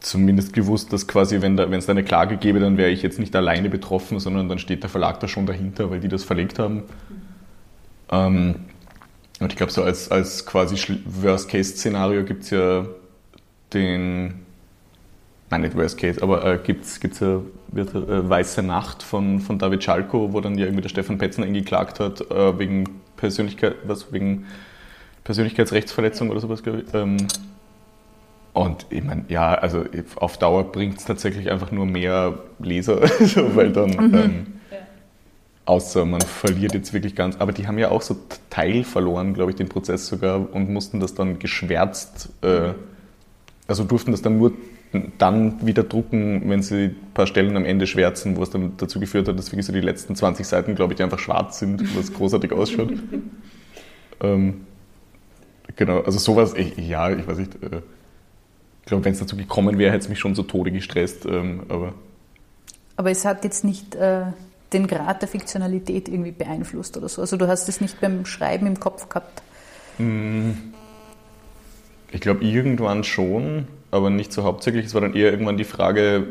[0.00, 3.34] zumindest gewusst, dass quasi, wenn es da eine Klage gäbe, dann wäre ich jetzt nicht
[3.34, 6.82] alleine betroffen, sondern dann steht der Verlag da schon dahinter, weil die das verlegt haben.
[8.10, 8.56] Ähm,
[9.40, 12.86] und ich glaube, so als, als quasi Worst-Case-Szenario gibt es ja
[13.72, 14.46] den,
[15.50, 19.84] nein, nicht Worst-Case, aber äh, gibt es ja wird, äh, Weiße Nacht von, von David
[19.84, 22.84] Schalko, wo dann ja irgendwie der Stefan Petzner geklagt hat, äh, wegen
[23.16, 24.46] Persönlichkeit, was, wegen
[25.24, 26.94] Persönlichkeitsrechtsverletzung oder sowas, glaube ich.
[26.94, 27.16] Ähm,
[28.52, 29.84] und ich meine, ja, also
[30.16, 33.02] auf Dauer bringt es tatsächlich einfach nur mehr Leser,
[33.54, 34.14] weil dann mhm.
[34.14, 34.46] ähm,
[35.66, 37.36] Außer man verliert jetzt wirklich ganz.
[37.36, 38.16] Aber die haben ja auch so
[38.50, 42.72] Teil verloren, glaube ich, den Prozess sogar und mussten das dann geschwärzt, äh,
[43.66, 44.52] also durften das dann nur
[45.18, 49.00] dann wieder drucken, wenn sie ein paar Stellen am Ende schwärzen, wo es dann dazu
[49.00, 52.12] geführt hat, dass wirklich so die letzten 20 Seiten, glaube ich, einfach schwarz sind, was
[52.12, 52.92] großartig ausschaut.
[54.20, 54.66] ähm,
[55.74, 57.54] genau, also sowas, ich, ja, ich weiß nicht.
[57.56, 57.82] Äh,
[58.82, 61.26] ich glaube, wenn es dazu gekommen wäre, hätte es mich schon so Tode gestresst.
[61.26, 61.94] Ähm, aber,
[62.94, 63.96] aber es hat jetzt nicht.
[63.96, 64.26] Äh
[64.72, 67.20] den Grad der Fiktionalität irgendwie beeinflusst oder so?
[67.20, 69.42] Also du hast es nicht beim Schreiben im Kopf gehabt?
[69.98, 70.72] Hm.
[72.10, 74.86] Ich glaube irgendwann schon, aber nicht so hauptsächlich.
[74.86, 76.28] Es war dann eher irgendwann die Frage,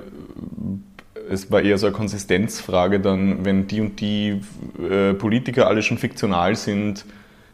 [1.30, 4.42] es war eher so eine Konsistenzfrage dann, wenn die und die
[4.90, 7.06] äh, Politiker alle schon fiktional sind,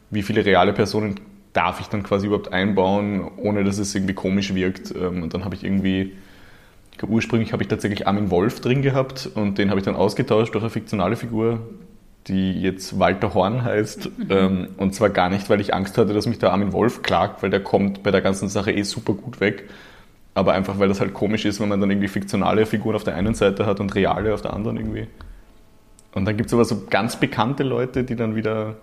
[0.10, 1.20] wie viele reale Personen
[1.54, 4.94] darf ich dann quasi überhaupt einbauen, ohne dass es irgendwie komisch wirkt.
[4.96, 6.14] Ähm, und dann habe ich irgendwie
[7.08, 10.64] ursprünglich habe ich tatsächlich Armin Wolf drin gehabt und den habe ich dann ausgetauscht durch
[10.64, 11.60] eine fiktionale Figur,
[12.28, 14.06] die jetzt Walter Horn heißt.
[14.18, 14.28] Mhm.
[14.30, 17.42] Ähm, und zwar gar nicht, weil ich Angst hatte, dass mich der Armin Wolf klagt,
[17.44, 19.70] weil der kommt bei der ganzen Sache eh super gut weg.
[20.34, 23.16] Aber einfach, weil das halt komisch ist, wenn man dann irgendwie fiktionale Figuren auf der
[23.16, 25.08] einen Seite hat und reale auf der anderen irgendwie.
[26.14, 28.76] Und dann gibt es aber so ganz bekannte Leute, die dann wieder,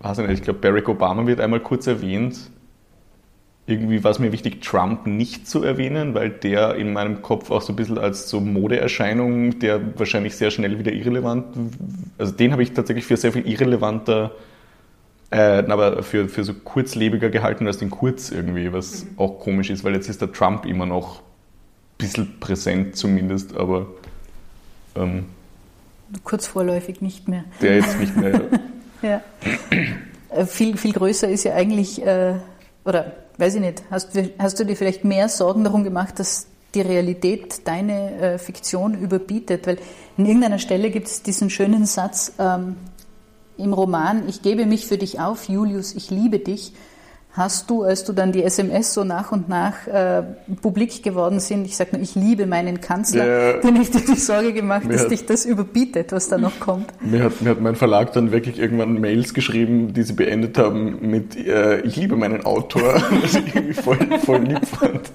[0.00, 2.50] weiß ich nicht, ich glaube, Barack Obama wird einmal kurz erwähnt
[3.66, 7.62] irgendwie war es mir wichtig, Trump nicht zu erwähnen, weil der in meinem Kopf auch
[7.62, 11.46] so ein bisschen als so Modeerscheinung, der wahrscheinlich sehr schnell wieder irrelevant,
[12.18, 14.32] also den habe ich tatsächlich für sehr viel irrelevanter,
[15.30, 19.10] äh, aber für, für so kurzlebiger gehalten als den Kurz irgendwie, was mhm.
[19.18, 23.86] auch komisch ist, weil jetzt ist der Trump immer noch ein bisschen präsent zumindest, aber
[24.96, 25.26] ähm,
[26.24, 27.44] kurz vorläufig nicht mehr.
[27.60, 28.40] Der jetzt nicht mehr.
[29.02, 29.20] ja.
[30.34, 32.36] Äh, viel, viel größer ist ja eigentlich, äh,
[32.86, 36.80] oder weiß ich nicht, hast, hast du dir vielleicht mehr Sorgen darum gemacht, dass die
[36.80, 39.66] Realität deine äh, Fiktion überbietet?
[39.66, 39.78] Weil
[40.16, 42.76] in irgendeiner Stelle gibt es diesen schönen Satz ähm,
[43.56, 46.72] im Roman, ich gebe mich für dich auf, Julius, ich liebe dich
[47.34, 50.22] hast du, als du dann die SMS so nach und nach äh,
[50.60, 54.18] publik geworden sind, ich sage nur, ich liebe meinen Kanzler, ja, bin ich dir die
[54.18, 56.92] Sorge gemacht, dass hat, dich das überbietet, was da noch kommt?
[57.00, 60.98] Mir hat, mir hat mein Verlag dann wirklich irgendwann Mails geschrieben, die sie beendet haben
[61.10, 65.10] mit äh, ich liebe meinen Autor, was ich irgendwie voll, voll lieb fand.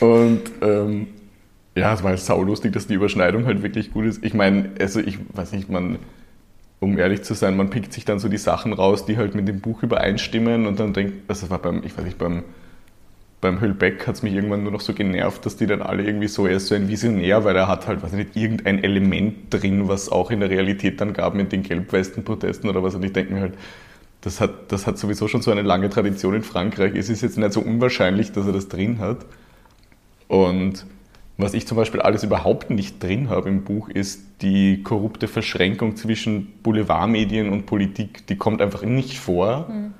[0.00, 1.06] Und ähm,
[1.76, 4.24] ja, es war halt saulustig, dass die Überschneidung halt wirklich gut ist.
[4.24, 5.98] Ich meine, also ich weiß nicht, man
[6.84, 9.48] um ehrlich zu sein, man pickt sich dann so die Sachen raus, die halt mit
[9.48, 12.44] dem Buch übereinstimmen und dann denkt, also war beim, ich weiß nicht, beim,
[13.40, 16.28] beim Hüllbeck hat es mich irgendwann nur noch so genervt, dass die dann alle irgendwie
[16.28, 19.52] so, er ist so ein Visionär, weil er hat halt, weiß ich nicht, irgendein Element
[19.52, 23.12] drin, was auch in der Realität dann gab mit den Gelbwesten-Protesten oder was und ich
[23.12, 23.54] denke mir halt,
[24.20, 26.94] das hat, das hat sowieso schon so eine lange Tradition in Frankreich.
[26.94, 29.18] Es ist jetzt nicht so unwahrscheinlich, dass er das drin hat.
[30.28, 30.86] Und
[31.36, 35.96] was ich zum Beispiel alles überhaupt nicht drin habe im Buch, ist die korrupte Verschränkung
[35.96, 38.26] zwischen Boulevardmedien und Politik.
[38.28, 39.68] Die kommt einfach nicht vor.
[39.68, 39.94] Mhm.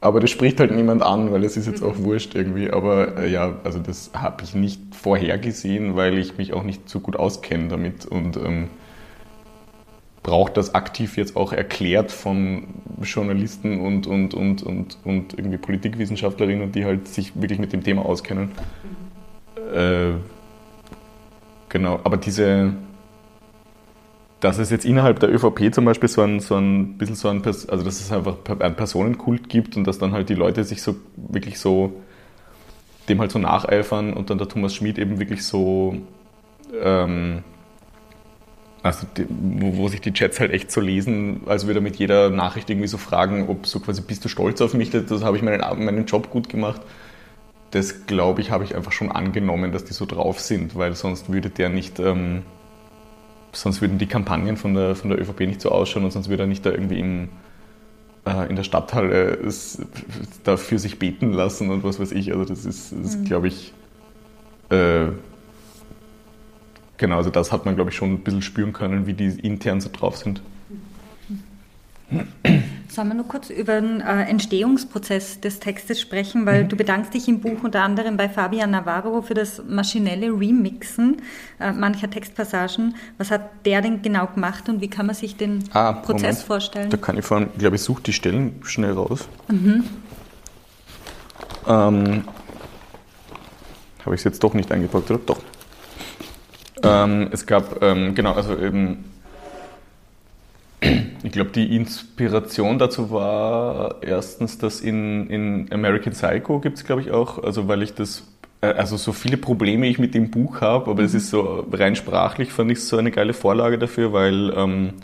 [0.00, 2.70] Aber das spricht halt niemand an, weil es ist jetzt auch wurscht irgendwie.
[2.70, 6.98] Aber äh, ja, also das habe ich nicht vorhergesehen, weil ich mich auch nicht so
[6.98, 8.68] gut auskenne damit und ähm,
[10.24, 12.64] braucht das aktiv jetzt auch erklärt von
[13.00, 18.04] Journalisten und, und, und, und, und irgendwie Politikwissenschaftlerinnen, die halt sich wirklich mit dem Thema
[18.04, 18.50] auskennen.
[19.54, 19.78] Mhm.
[19.78, 20.12] Äh,
[21.72, 22.74] Genau, aber diese,
[24.40, 27.42] dass es jetzt innerhalb der ÖVP zum Beispiel so ein, so ein bisschen so ein,
[27.46, 30.96] also dass es einfach einen Personenkult gibt und dass dann halt die Leute sich so
[31.16, 31.94] wirklich so
[33.08, 35.96] dem halt so nacheifern und dann der Thomas Schmid eben wirklich so,
[36.78, 37.42] ähm,
[38.82, 41.96] also die, wo, wo, sich die Chats halt echt so lesen, als würde er mit
[41.96, 45.24] jeder Nachricht irgendwie so fragen, ob so quasi, bist du stolz auf mich, das, das
[45.24, 46.82] habe ich meinen, meinen Job gut gemacht
[47.72, 51.32] das glaube ich, habe ich einfach schon angenommen, dass die so drauf sind, weil sonst
[51.32, 52.42] würde der nicht, ähm,
[53.52, 56.44] sonst würden die Kampagnen von der, von der ÖVP nicht so ausschauen und sonst würde
[56.44, 57.30] er nicht da irgendwie im,
[58.26, 59.78] äh, in der Stadthalle es,
[60.44, 62.30] dafür sich beten lassen und was weiß ich.
[62.30, 63.24] Also das ist, ist mhm.
[63.24, 63.72] glaube ich,
[64.68, 65.06] äh,
[66.98, 69.80] genau, also das hat man, glaube ich, schon ein bisschen spüren können, wie die intern
[69.80, 70.42] so drauf sind.
[72.88, 76.68] Sollen wir nur kurz über den äh, Entstehungsprozess des Textes sprechen, weil mhm.
[76.68, 81.22] du bedankst dich im Buch unter anderem bei Fabian Navarro für das maschinelle Remixen
[81.58, 82.94] äh, mancher Textpassagen.
[83.16, 86.38] Was hat der denn genau gemacht und wie kann man sich den ah, Prozess Moment.
[86.40, 86.90] vorstellen?
[86.90, 89.26] Da kann ich vor allem, ich glaube, ich suche die Stellen schnell raus.
[89.48, 89.84] Mhm.
[91.66, 92.24] Ähm,
[94.04, 95.20] Habe ich es jetzt doch nicht eingepackt, oder?
[95.24, 95.40] Doch.
[96.82, 99.04] Ähm, es gab, ähm, genau, also eben
[101.22, 107.02] ich glaube, die Inspiration dazu war erstens, dass in, in American Psycho gibt es, glaube
[107.02, 108.26] ich, auch, also weil ich das,
[108.60, 111.18] äh, also so viele Probleme ich mit dem Buch habe, aber es mhm.
[111.18, 114.94] ist so rein sprachlich, fand ich so eine geile Vorlage dafür, weil ähm,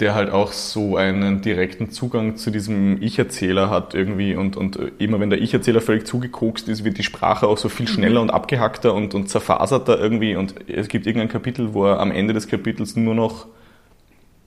[0.00, 5.20] der halt auch so einen direkten Zugang zu diesem Ich-Erzähler hat irgendwie und, und immer
[5.20, 7.90] wenn der Ich-Erzähler völlig zugekokst ist, wird die Sprache auch so viel mhm.
[7.90, 12.10] schneller und abgehackter und, und zerfaserter irgendwie und es gibt irgendein Kapitel, wo er am
[12.10, 13.46] Ende des Kapitels nur noch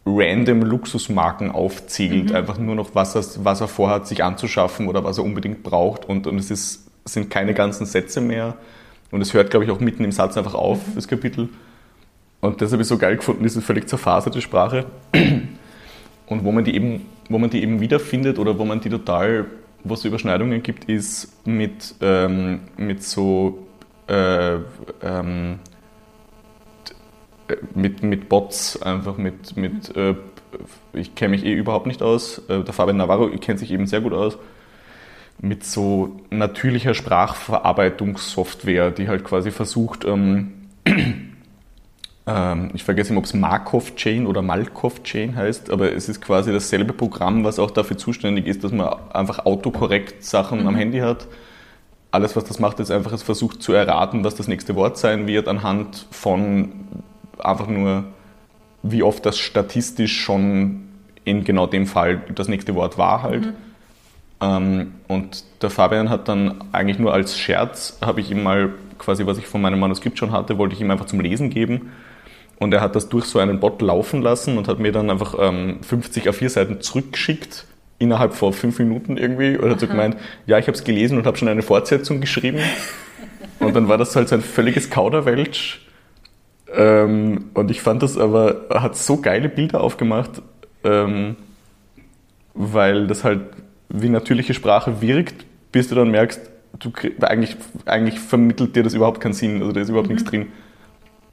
[0.06, 2.36] random Luxusmarken aufzählt, mhm.
[2.36, 6.06] einfach nur noch, was er, was er vorhat, sich anzuschaffen oder was er unbedingt braucht.
[6.06, 8.56] Und, und es ist, sind keine ganzen Sätze mehr.
[9.12, 10.96] Und es hört, glaube ich, auch mitten im Satz einfach auf, mhm.
[10.96, 11.50] das Kapitel.
[12.42, 14.86] Und das habe ich so geil gefunden, diese völlig zerfaserte Sprache.
[16.28, 19.46] Und wo man die eben, wo man die eben wiederfindet oder wo man die total,
[19.84, 23.68] wo es Überschneidungen gibt, ist mit, ähm, mit so
[24.08, 24.56] äh,
[25.04, 25.60] ähm,
[27.74, 30.16] mit, mit Bots, einfach mit, mit äh,
[30.94, 32.40] ich kenne mich eh überhaupt nicht aus.
[32.50, 34.38] Äh, der Fabian Navarro kennt sich eben sehr gut aus.
[35.40, 40.54] Mit so natürlicher Sprachverarbeitungssoftware, die halt quasi versucht, ähm,
[42.28, 46.94] ähm, ich vergesse nicht, ob es Markov-Chain oder Malkov-Chain heißt, aber es ist quasi dasselbe
[46.94, 50.68] Programm, was auch dafür zuständig ist, dass man einfach autokorrekt Sachen mhm.
[50.68, 51.28] am Handy hat.
[52.12, 55.28] Alles, was das macht, ist einfach, es versucht zu erraten, was das nächste Wort sein
[55.28, 56.72] wird, anhand von
[57.40, 58.06] einfach nur,
[58.84, 60.86] wie oft das statistisch schon
[61.24, 63.48] in genau dem Fall das nächste Wort war halt.
[63.48, 63.54] Mhm.
[64.42, 69.26] Ähm, und der Fabian hat dann eigentlich nur als Scherz, habe ich ihm mal quasi,
[69.26, 71.92] was ich von meinem Manuskript schon hatte, wollte ich ihm einfach zum Lesen geben.
[72.58, 75.36] Und er hat das durch so einen Bot laufen lassen und hat mir dann einfach
[75.40, 77.66] ähm, 50 A4 Seiten zurückgeschickt,
[78.00, 79.58] innerhalb von fünf Minuten irgendwie.
[79.58, 82.60] Und hat so gemeint, ja, ich habe es gelesen und habe schon eine Fortsetzung geschrieben.
[83.60, 85.85] und dann war das halt so ein völliges Kauderwelsch.
[86.74, 90.42] Ähm, und ich fand das aber, hat so geile Bilder aufgemacht,
[90.84, 91.36] ähm,
[92.54, 93.42] weil das halt
[93.90, 96.42] wie natürliche Sprache wirkt, bis du dann merkst,
[96.80, 100.16] du eigentlich, eigentlich vermittelt dir das überhaupt keinen Sinn, also da ist überhaupt mhm.
[100.16, 100.48] nichts drin.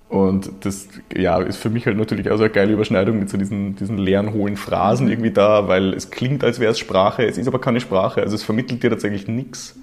[0.08, 3.38] Und das ja, ist für mich halt natürlich auch so eine geile Überschneidung mit so
[3.38, 5.12] diesen, diesen leeren, hohen Phrasen mhm.
[5.12, 8.34] irgendwie da, weil es klingt, als wäre es Sprache, es ist aber keine Sprache, also
[8.34, 9.74] es vermittelt dir tatsächlich nichts.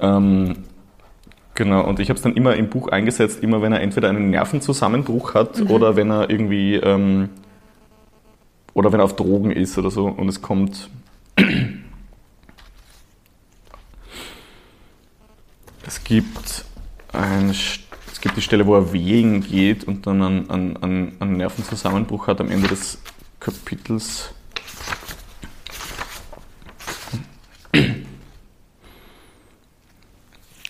[0.00, 0.64] Ähm,
[1.56, 4.28] Genau, und ich habe es dann immer im Buch eingesetzt, immer wenn er entweder einen
[4.28, 5.70] Nervenzusammenbruch hat mhm.
[5.70, 7.30] oder wenn er irgendwie ähm,
[8.74, 10.90] oder wenn er auf Drogen ist oder so und es kommt.
[15.86, 16.66] es gibt
[17.14, 22.26] ein, es gibt die Stelle, wo er wehen geht und dann einen, einen, einen Nervenzusammenbruch
[22.26, 22.98] hat am Ende des
[23.40, 24.34] Kapitels.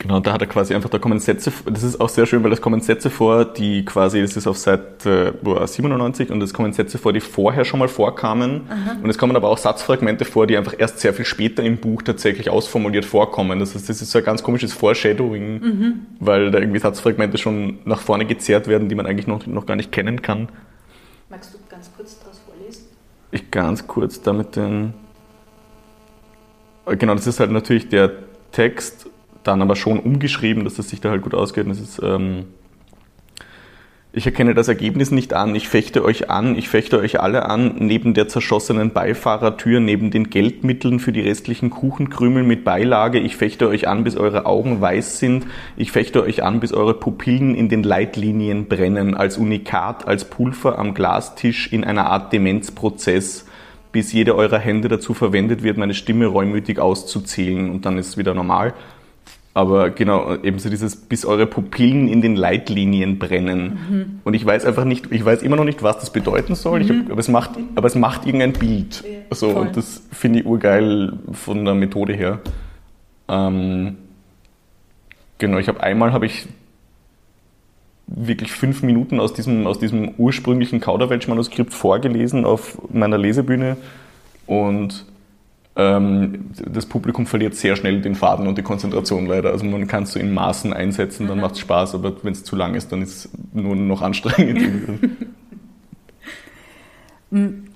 [0.06, 2.52] Genau, da hat er quasi einfach, da kommen Sätze, das ist auch sehr schön, weil
[2.52, 6.96] es kommen Sätze vor, die quasi, das ist auf Seite 97 und es kommen Sätze
[6.96, 8.98] vor, die vorher schon mal vorkamen Aha.
[9.02, 12.02] und es kommen aber auch Satzfragmente vor, die einfach erst sehr viel später im Buch
[12.02, 13.58] tatsächlich ausformuliert vorkommen.
[13.58, 16.06] Das heißt, das ist so ein ganz komisches Foreshadowing, mhm.
[16.20, 19.74] weil da irgendwie Satzfragmente schon nach vorne gezerrt werden, die man eigentlich noch, noch gar
[19.74, 20.48] nicht kennen kann.
[21.28, 22.84] Magst du ganz kurz daraus vorlesen?
[23.32, 24.94] Ich ganz kurz damit den...
[26.86, 28.12] Genau, das ist halt natürlich der
[28.52, 29.08] Text
[29.46, 31.68] dann aber schon umgeschrieben, dass das sich da halt gut ausgeht.
[31.68, 32.44] Das ist, ähm,
[34.12, 37.74] ich erkenne das Ergebnis nicht an, ich fechte euch an, ich fechte euch alle an,
[37.80, 43.68] neben der zerschossenen Beifahrertür, neben den Geldmitteln für die restlichen Kuchenkrümel mit Beilage, ich fechte
[43.68, 47.68] euch an, bis eure Augen weiß sind, ich fechte euch an, bis eure Pupillen in
[47.68, 53.44] den Leitlinien brennen, als Unikat, als Pulver am Glastisch in einer Art Demenzprozess
[53.92, 57.70] bis jede eurer Hände dazu verwendet wird, meine Stimme reumütig auszuzählen.
[57.70, 58.74] Und dann ist es wieder normal.
[59.56, 63.78] Aber genau, eben so dieses, bis eure Pupillen in den Leitlinien brennen.
[63.88, 64.20] Mhm.
[64.22, 67.04] Und ich weiß einfach nicht, ich weiß immer noch nicht, was das bedeuten soll, mhm.
[67.04, 69.02] hab, aber, es macht, aber es macht irgendein Bild.
[69.02, 72.40] Ja, so, und das finde ich urgeil von der Methode her.
[73.30, 73.96] Ähm,
[75.38, 76.46] genau, ich habe einmal habe ich
[78.08, 83.78] wirklich fünf Minuten aus diesem, aus diesem ursprünglichen Kauderwelsch-Manuskript vorgelesen auf meiner Lesebühne
[84.46, 85.06] und
[85.76, 89.50] das Publikum verliert sehr schnell den Faden und die Konzentration leider.
[89.50, 92.44] Also man kann es so in Maßen einsetzen, dann macht es Spaß, aber wenn es
[92.44, 95.00] zu lang ist, dann ist es nur noch anstrengend.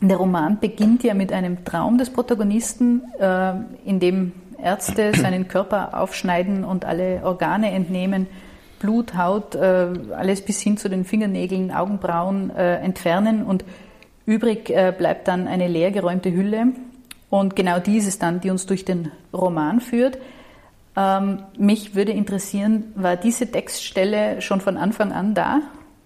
[0.00, 3.52] Der Roman beginnt ja mit einem Traum des Protagonisten, äh,
[3.84, 8.26] in dem Ärzte seinen Körper aufschneiden und alle Organe entnehmen,
[8.80, 13.64] Blut, Haut, äh, alles bis hin zu den Fingernägeln, Augenbrauen äh, entfernen und
[14.26, 16.68] übrig bleibt dann eine leergeräumte Hülle,
[17.30, 20.18] und genau die ist es dann, die uns durch den Roman führt.
[20.96, 25.60] Ähm, mich würde interessieren, war diese Textstelle schon von Anfang an da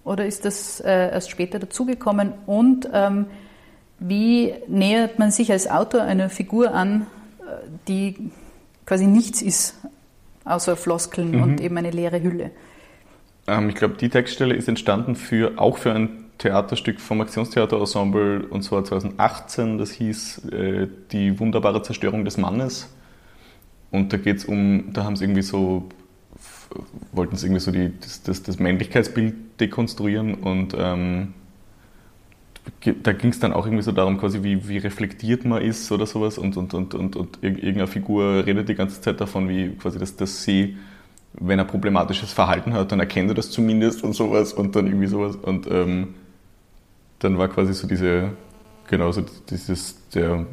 [0.04, 2.32] oder ist das äh, erst später dazugekommen?
[2.46, 3.26] Und ähm,
[3.98, 7.06] wie nähert man sich als Autor einer Figur an,
[7.40, 8.30] äh, die
[8.86, 9.74] quasi nichts ist,
[10.44, 11.42] außer Floskeln mhm.
[11.42, 12.50] und eben eine leere Hülle?
[13.46, 18.62] Ähm, ich glaube, die Textstelle ist entstanden für, auch für ein Theaterstück vom Aktionstheaterensemble und
[18.62, 19.78] zwar 2018.
[19.78, 22.88] Das hieß äh, Die wunderbare Zerstörung des Mannes.
[23.90, 25.88] Und da geht es um, da haben sie irgendwie so,
[27.12, 31.34] wollten sie irgendwie so die, das, das, das Männlichkeitsbild dekonstruieren und ähm,
[33.02, 36.04] da ging es dann auch irgendwie so darum, quasi wie, wie reflektiert man ist oder
[36.04, 39.98] sowas und, und, und, und, und irgendeine Figur redet die ganze Zeit davon, wie quasi,
[39.98, 40.76] dass, dass sie
[41.40, 45.06] wenn er problematisches Verhalten hat, dann erkennt er das zumindest und sowas und dann irgendwie
[45.06, 45.36] sowas.
[45.36, 46.14] Und ähm,
[47.18, 48.30] dann war quasi so diese,
[48.88, 50.46] genau so dieses, der,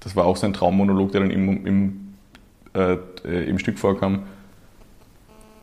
[0.00, 2.14] das war auch sein Traummonolog, der dann im, im,
[2.74, 4.24] äh, im Stück vorkam.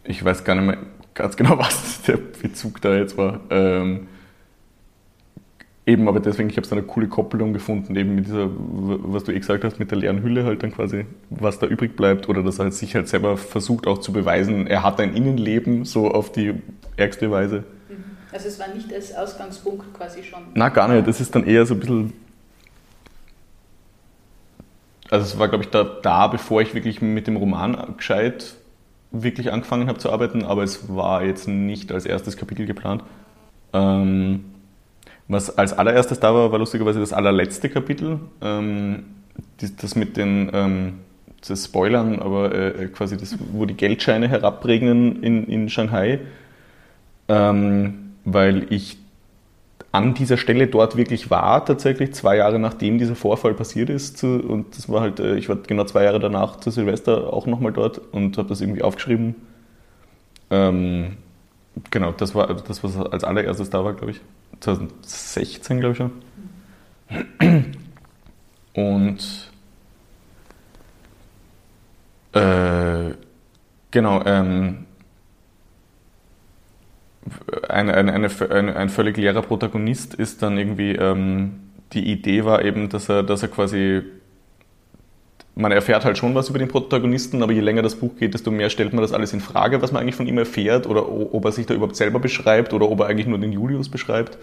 [0.03, 0.77] Ich weiß gar nicht mehr
[1.13, 3.41] ganz genau, was der Bezug da jetzt war.
[3.49, 4.07] Ähm,
[5.85, 9.33] eben, aber deswegen, ich habe so eine coole Koppelung gefunden, eben mit dieser, was du
[9.33, 12.43] eh gesagt hast, mit der leeren Hülle halt dann quasi, was da übrig bleibt oder
[12.43, 16.11] dass er halt sich halt selber versucht auch zu beweisen, er hat ein Innenleben, so
[16.11, 16.53] auf die
[16.95, 17.63] ärgste Weise.
[18.31, 20.39] Also es war nicht als Ausgangspunkt quasi schon.
[20.53, 21.07] Na, gar nicht.
[21.07, 22.13] Das ist dann eher so ein bisschen.
[25.09, 28.55] Also es war, glaube ich, da, da, bevor ich wirklich mit dem Roman gescheit
[29.11, 33.03] wirklich angefangen habe zu arbeiten, aber es war jetzt nicht als erstes Kapitel geplant.
[33.73, 34.45] Ähm,
[35.27, 38.19] was als allererstes da war, war lustigerweise das allerletzte Kapitel.
[38.41, 39.05] Ähm,
[39.57, 40.93] das mit den ähm,
[41.47, 46.19] das Spoilern, aber äh, quasi das, wo die Geldscheine herabregnen in, in Shanghai.
[47.27, 48.97] Ähm, weil ich
[49.91, 54.23] an dieser Stelle dort wirklich war, tatsächlich zwei Jahre nachdem dieser Vorfall passiert ist.
[54.23, 57.73] Und das war halt, äh, ich war genau zwei Jahre danach zu Silvester auch nochmal
[57.73, 59.35] dort und habe das irgendwie aufgeschrieben.
[60.51, 61.17] Ähm,
[61.91, 64.21] genau, das war das, was als allererstes da war, glaube ich.
[64.59, 66.11] 2016, glaube ich schon.
[68.73, 69.51] Und
[72.33, 73.13] äh,
[73.91, 74.85] genau, ähm,
[77.79, 81.51] ein, ein, eine, ein, ein völlig leerer Protagonist ist dann irgendwie, ähm,
[81.93, 84.01] die Idee war eben, dass er, dass er quasi,
[85.55, 88.51] man erfährt halt schon was über den Protagonisten, aber je länger das Buch geht, desto
[88.51, 91.45] mehr stellt man das alles in Frage, was man eigentlich von ihm erfährt oder ob
[91.45, 94.37] er sich da überhaupt selber beschreibt oder ob er eigentlich nur den Julius beschreibt.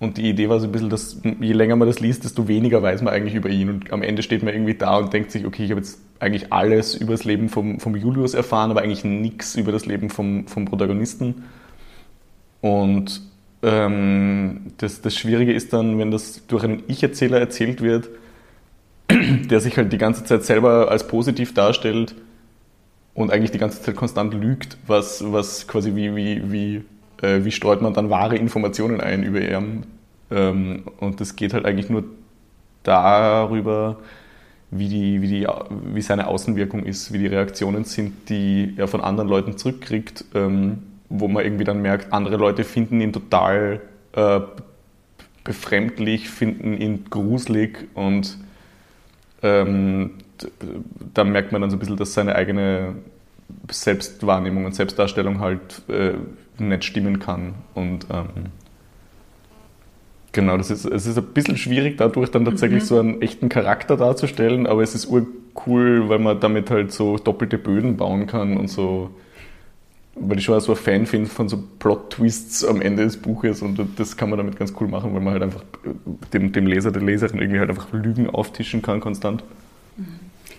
[0.00, 2.82] Und die Idee war so ein bisschen, dass je länger man das liest, desto weniger
[2.82, 3.70] weiß man eigentlich über ihn.
[3.70, 6.52] Und am Ende steht man irgendwie da und denkt sich, okay, ich habe jetzt eigentlich
[6.52, 10.46] alles über das Leben vom, vom Julius erfahren, aber eigentlich nichts über das Leben vom,
[10.46, 11.44] vom Protagonisten.
[12.64, 13.20] Und
[13.62, 18.08] ähm, das, das Schwierige ist dann, wenn das durch einen Ich-Erzähler erzählt wird,
[19.10, 22.14] der sich halt die ganze Zeit selber als positiv darstellt
[23.12, 26.84] und eigentlich die ganze Zeit konstant lügt, was, was quasi wie, wie, wie,
[27.20, 29.84] äh, wie streut man dann wahre Informationen ein über ihn.
[30.30, 32.04] Ähm, und das geht halt eigentlich nur
[32.82, 33.98] darüber,
[34.70, 35.46] wie, die, wie, die,
[35.92, 40.24] wie seine Außenwirkung ist, wie die Reaktionen sind, die er von anderen Leuten zurückkriegt.
[40.34, 43.80] Ähm, wo man irgendwie dann merkt, andere Leute finden ihn total
[44.12, 44.40] äh,
[45.44, 48.38] befremdlich, finden ihn gruselig und
[49.42, 50.12] ähm,
[51.12, 52.96] da merkt man dann so ein bisschen, dass seine eigene
[53.70, 56.14] Selbstwahrnehmung und Selbstdarstellung halt äh,
[56.58, 57.54] nicht stimmen kann.
[57.74, 58.46] Und ähm,
[60.32, 62.86] genau, das ist, es ist ein bisschen schwierig, dadurch dann tatsächlich mhm.
[62.86, 67.58] so einen echten Charakter darzustellen, aber es ist urcool, weil man damit halt so doppelte
[67.58, 69.10] Böden bauen kann und so
[70.16, 73.80] weil ich schon so ein Fan bin von so Plot-Twists am Ende des Buches und
[73.96, 75.64] das kann man damit ganz cool machen, weil man halt einfach
[76.32, 79.42] dem, dem Leser, der Leserin irgendwie halt einfach Lügen auftischen kann konstant.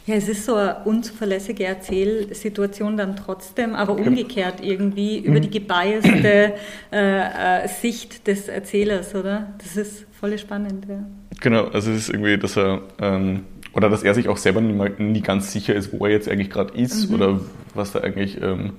[0.05, 6.53] Ja, es ist so eine unzuverlässige Erzählsituation dann trotzdem, aber umgekehrt irgendwie über die gebiaste
[6.91, 9.53] äh, äh, Sicht des Erzählers, oder?
[9.57, 11.03] Das ist voll spannend, ja.
[11.41, 14.89] Genau, also es ist irgendwie, dass er ähm, oder dass er sich auch selber nie,
[14.99, 17.15] nie ganz sicher ist, wo er jetzt eigentlich gerade ist mhm.
[17.15, 17.39] oder
[17.73, 18.73] was da eigentlich ähm,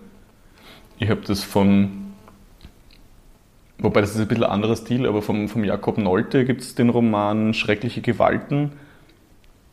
[0.98, 2.06] ich habe das von
[3.78, 6.74] wobei das ist ein bisschen ein anderer Stil, aber vom, vom Jakob Nolte gibt es
[6.74, 8.72] den Roman Schreckliche Gewalten.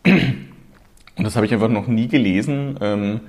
[0.05, 2.77] Und das habe ich einfach noch nie gelesen.
[2.81, 3.21] Ähm,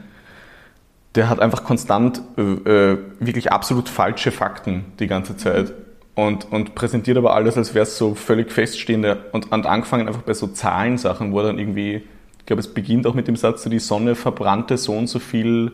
[1.14, 5.72] der hat einfach konstant äh, äh, wirklich absolut falsche Fakten die ganze Zeit
[6.14, 10.22] und, und präsentiert aber alles, als wäre es so völlig feststehende und, und angefangen einfach
[10.22, 12.02] bei so Zahlensachen, wo er dann irgendwie,
[12.38, 15.72] ich glaube, es beginnt auch mit dem Satz, die Sonne verbrannte so und so viel,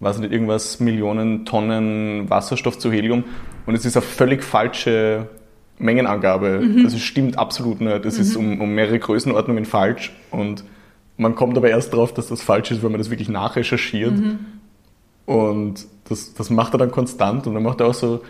[0.00, 3.24] weiß nicht, irgendwas, Millionen Tonnen Wasserstoff zu Helium
[3.66, 5.28] und es ist eine völlig falsche
[5.78, 6.60] Mengenangabe.
[6.60, 6.84] Mhm.
[6.84, 8.04] Also es stimmt absolut nicht.
[8.04, 8.22] Es mhm.
[8.22, 10.64] ist um, um mehrere Größenordnungen falsch und
[11.16, 14.16] man kommt aber erst darauf, dass das falsch ist, wenn man das wirklich nachrecherchiert.
[14.16, 14.38] Mhm.
[15.26, 18.22] Und das, das macht er dann konstant und dann macht er auch so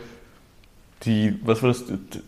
[1.04, 1.84] die, was war das,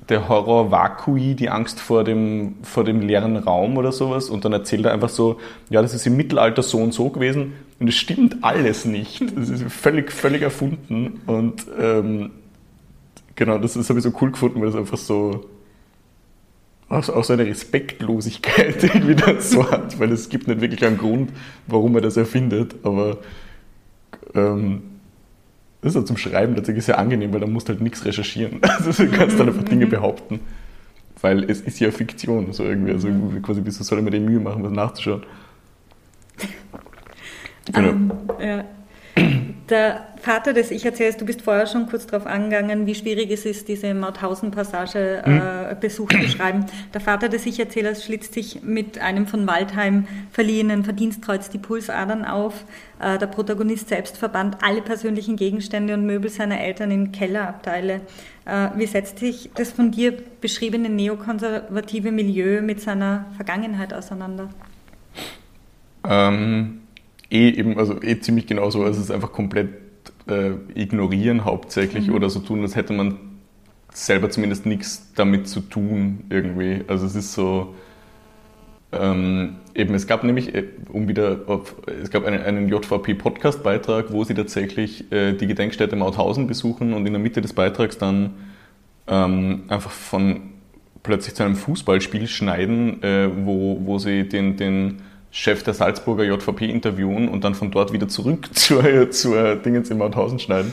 [0.09, 4.29] der Horror Vakui, die Angst vor dem, vor dem leeren Raum oder sowas.
[4.29, 5.39] Und dann erzählt er einfach so,
[5.71, 7.55] ja, das ist im Mittelalter so und so gewesen.
[7.79, 9.23] Und es stimmt alles nicht.
[9.37, 11.21] Das ist völlig, völlig erfunden.
[11.27, 12.31] Und ähm,
[13.35, 15.47] genau, das, habe ich so cool gefunden, weil das einfach so
[16.89, 21.31] auch, auch so eine Respektlosigkeit irgendwie dazu hat, weil es gibt nicht wirklich einen Grund,
[21.67, 22.77] warum er das erfindet.
[22.83, 23.19] Aber
[24.35, 24.83] ähm,
[25.87, 28.61] das ist ja zum Schreiben tatsächlich sehr angenehm, weil da musst du halt nichts recherchieren.
[28.63, 30.41] Also du kannst dann einfach Dinge behaupten.
[31.21, 32.93] Weil es ist ja Fiktion, so irgendwie.
[32.93, 33.09] Also
[33.41, 35.23] quasi, wieso soll ich mir die Mühe machen, was nachzuschauen?
[37.73, 37.91] Genau.
[37.91, 38.65] Um, ja.
[39.69, 43.67] Der Vater des Ich-Erzählers, du bist vorher schon kurz darauf angegangen, wie schwierig es ist,
[43.67, 45.81] diese Mauthausen-Passage äh, mhm.
[45.81, 46.67] Besuch zu schreiben.
[46.95, 52.65] Der Vater des Ich-Erzählers schlitzt sich mit einem von Waldheim verliehenen Verdienstkreuz die Pulsadern auf.
[53.01, 58.03] Äh, der Protagonist selbst verband alle persönlichen Gegenstände und Möbel seiner Eltern in Kellerabteile.
[58.45, 64.49] Äh, wie setzt sich das von dir beschriebene neokonservative Milieu mit seiner Vergangenheit auseinander?
[66.09, 66.86] Ähm
[67.31, 68.85] eh eben, also eh ziemlich genauso.
[68.85, 69.71] Also es ist einfach komplett
[70.29, 72.15] äh, ignorieren hauptsächlich mhm.
[72.15, 73.19] oder so tun, als hätte man
[73.93, 76.83] selber zumindest nichts damit zu tun irgendwie.
[76.87, 77.75] Also es ist so,
[78.93, 84.25] ähm, eben es gab nämlich, äh, um wieder auf, es gab einen, einen JVP-Podcast-Beitrag, wo
[84.25, 88.35] sie tatsächlich äh, die Gedenkstätte Mauthausen besuchen und in der Mitte des Beitrags dann
[89.07, 90.53] ähm, einfach von
[91.03, 95.03] plötzlich zu einem Fußballspiel schneiden, äh, wo, wo sie den, den
[95.37, 99.99] Chef der Salzburger JVP interviewen und dann von dort wieder zurück zur, zur Dingens in
[99.99, 100.73] Mauthausen schneiden,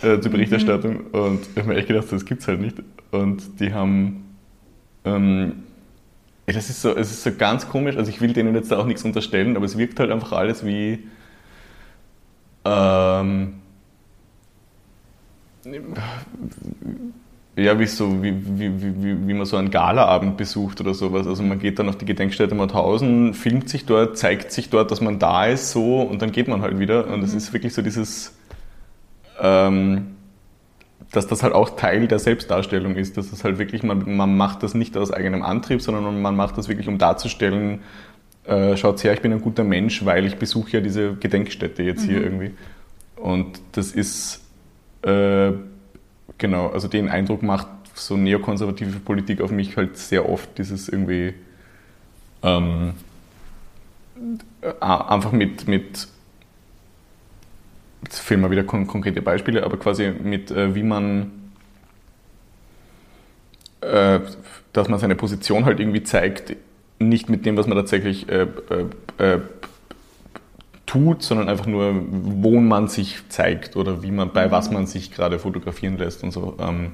[0.00, 0.94] äh, zur Berichterstattung.
[0.94, 1.06] Mhm.
[1.12, 2.76] Und ich habe mir echt gedacht, das gibt's halt nicht.
[3.10, 4.34] Und die haben,
[5.04, 5.64] ähm,
[6.46, 8.86] das ist so, es ist so ganz komisch, also ich will denen jetzt da auch
[8.86, 11.00] nichts unterstellen, aber es wirkt halt einfach alles wie,
[12.64, 13.60] ähm,
[17.56, 21.26] ja, wie, so, wie, wie, wie, wie man so einen Galaabend besucht oder sowas.
[21.26, 25.02] Also man geht dann auf die Gedenkstätte Mauthausen, filmt sich dort, zeigt sich dort, dass
[25.02, 27.08] man da ist, so und dann geht man halt wieder.
[27.08, 27.38] Und es mhm.
[27.38, 28.34] ist wirklich so dieses,
[29.38, 30.16] ähm,
[31.12, 34.62] dass das halt auch Teil der Selbstdarstellung ist, dass das halt wirklich, man, man macht
[34.62, 37.80] das nicht aus eigenem Antrieb, sondern man macht das wirklich, um darzustellen,
[38.46, 42.06] äh, schaut her, ich bin ein guter Mensch, weil ich besuche ja diese Gedenkstätte jetzt
[42.06, 42.10] mhm.
[42.10, 42.50] hier irgendwie.
[43.16, 44.40] Und das ist
[45.02, 45.52] äh,
[46.38, 51.34] Genau, also den Eindruck macht so neokonservative Politik auf mich halt sehr oft, dieses irgendwie
[52.42, 52.94] ähm,
[54.80, 56.08] einfach mit, mit
[58.02, 61.30] jetzt fehlen mir wieder kon konkrete Beispiele, aber quasi mit, äh, wie man,
[63.80, 64.20] äh,
[64.72, 66.56] dass man seine Position halt irgendwie zeigt,
[66.98, 68.46] nicht mit dem, was man tatsächlich äh,
[69.18, 69.40] äh, äh
[70.92, 75.10] tut, sondern einfach nur, wo man sich zeigt oder wie man, bei was man sich
[75.10, 76.54] gerade fotografieren lässt und so.
[76.60, 76.92] Ähm,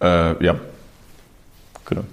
[0.00, 0.58] äh, ja,
[1.84, 2.04] genau.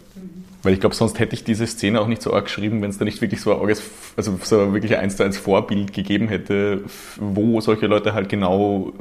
[0.61, 2.97] Weil ich glaube, sonst hätte ich diese Szene auch nicht so arg geschrieben, wenn es
[2.97, 3.75] da nicht wirklich so ein,
[4.17, 6.81] also so wirklich ein 1 zu 1 Vorbild gegeben hätte,
[7.15, 8.91] wo solche Leute halt genau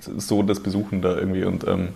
[0.00, 1.90] so das besuchen da irgendwie und ähm,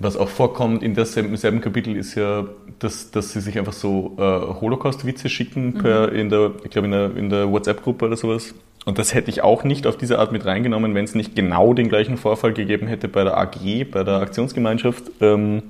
[0.00, 2.46] was auch vorkommt in derselben, selben Kapitel ist ja,
[2.78, 5.74] dass, dass sie sich einfach so äh, Holocaust-Witze schicken mhm.
[5.74, 8.54] per, in der, ich glaube in der, in der WhatsApp-Gruppe oder sowas.
[8.86, 11.74] Und das hätte ich auch nicht auf diese Art mit reingenommen, wenn es nicht genau
[11.74, 15.64] den gleichen Vorfall gegeben hätte bei der AG, bei der Aktionsgemeinschaft, ähm,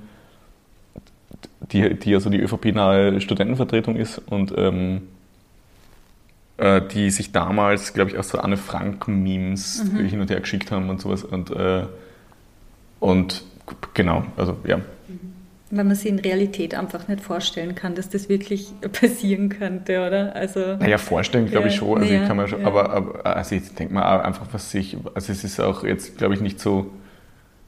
[1.73, 5.01] die, die also die ÖVP-nahe Studentenvertretung ist und ähm,
[6.55, 10.05] äh, die sich damals, glaube ich, auch so Anne Frank-Memes mhm.
[10.05, 11.25] hin und her geschickt haben und sowas.
[11.25, 11.83] Und, äh,
[13.01, 13.43] und
[13.93, 14.79] genau, also ja.
[15.73, 20.35] Weil man sich in Realität einfach nicht vorstellen kann, dass das wirklich passieren könnte, oder?
[20.35, 22.01] Also, naja, vorstellen glaube ich schon.
[22.01, 22.67] Also, ja, ich kann mir schon ja.
[22.67, 26.33] aber, aber, also ich denke mal einfach, was sich, also es ist auch jetzt, glaube
[26.33, 26.91] ich, nicht so,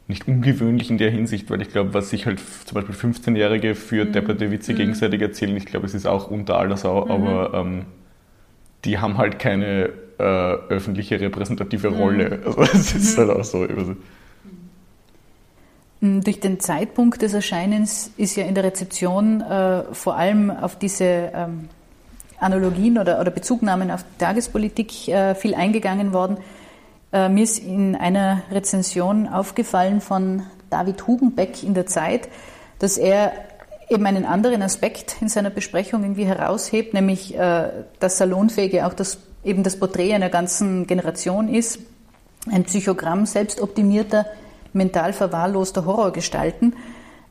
[0.07, 4.03] nicht ungewöhnlich in der Hinsicht, weil ich glaube, was sich halt zum Beispiel 15-Jährige für
[4.03, 4.11] mhm.
[4.11, 4.77] depperte Witze mhm.
[4.77, 7.11] gegenseitig erzählen, ich glaube, es ist auch unter aller Sau, mhm.
[7.11, 7.85] aber ähm,
[8.83, 11.97] die haben halt keine äh, öffentliche repräsentative mhm.
[11.97, 12.39] Rolle.
[12.45, 13.21] Also es ist mhm.
[13.21, 13.59] halt auch so.
[13.61, 13.95] Also,
[16.03, 21.05] durch den Zeitpunkt des Erscheinens ist ja in der Rezeption äh, vor allem auf diese
[21.05, 21.69] ähm,
[22.39, 26.37] Analogien oder, oder, Bezugnahmen auf die Tagespolitik äh, viel eingegangen worden.
[27.13, 32.27] Äh, mir ist in einer Rezension aufgefallen von David Hugenbeck in der Zeit,
[32.79, 33.31] dass er
[33.89, 39.19] eben einen anderen Aspekt in seiner Besprechung irgendwie heraushebt, nämlich äh, das Salonfähige auch das,
[39.45, 41.79] eben das Porträt einer ganzen Generation ist,
[42.51, 44.25] ein Psychogramm selbstoptimierter
[44.73, 46.75] mental verwahrloster Horrorgestalten,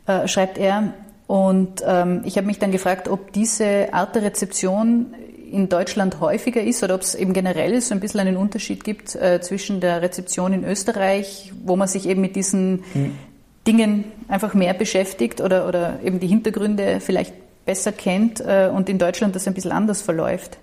[0.07, 0.95] äh, schreibt er.
[1.27, 5.15] Und ähm, ich habe mich dann gefragt, ob diese Art der Rezeption
[5.51, 9.15] in Deutschland häufiger ist oder ob es eben generell so ein bisschen einen Unterschied gibt
[9.15, 13.15] äh, zwischen der Rezeption in Österreich, wo man sich eben mit diesen hm.
[13.67, 17.35] Dingen einfach mehr beschäftigt oder, oder eben die Hintergründe vielleicht
[17.65, 20.59] besser kennt äh, und in Deutschland das ein bisschen anders verläuft.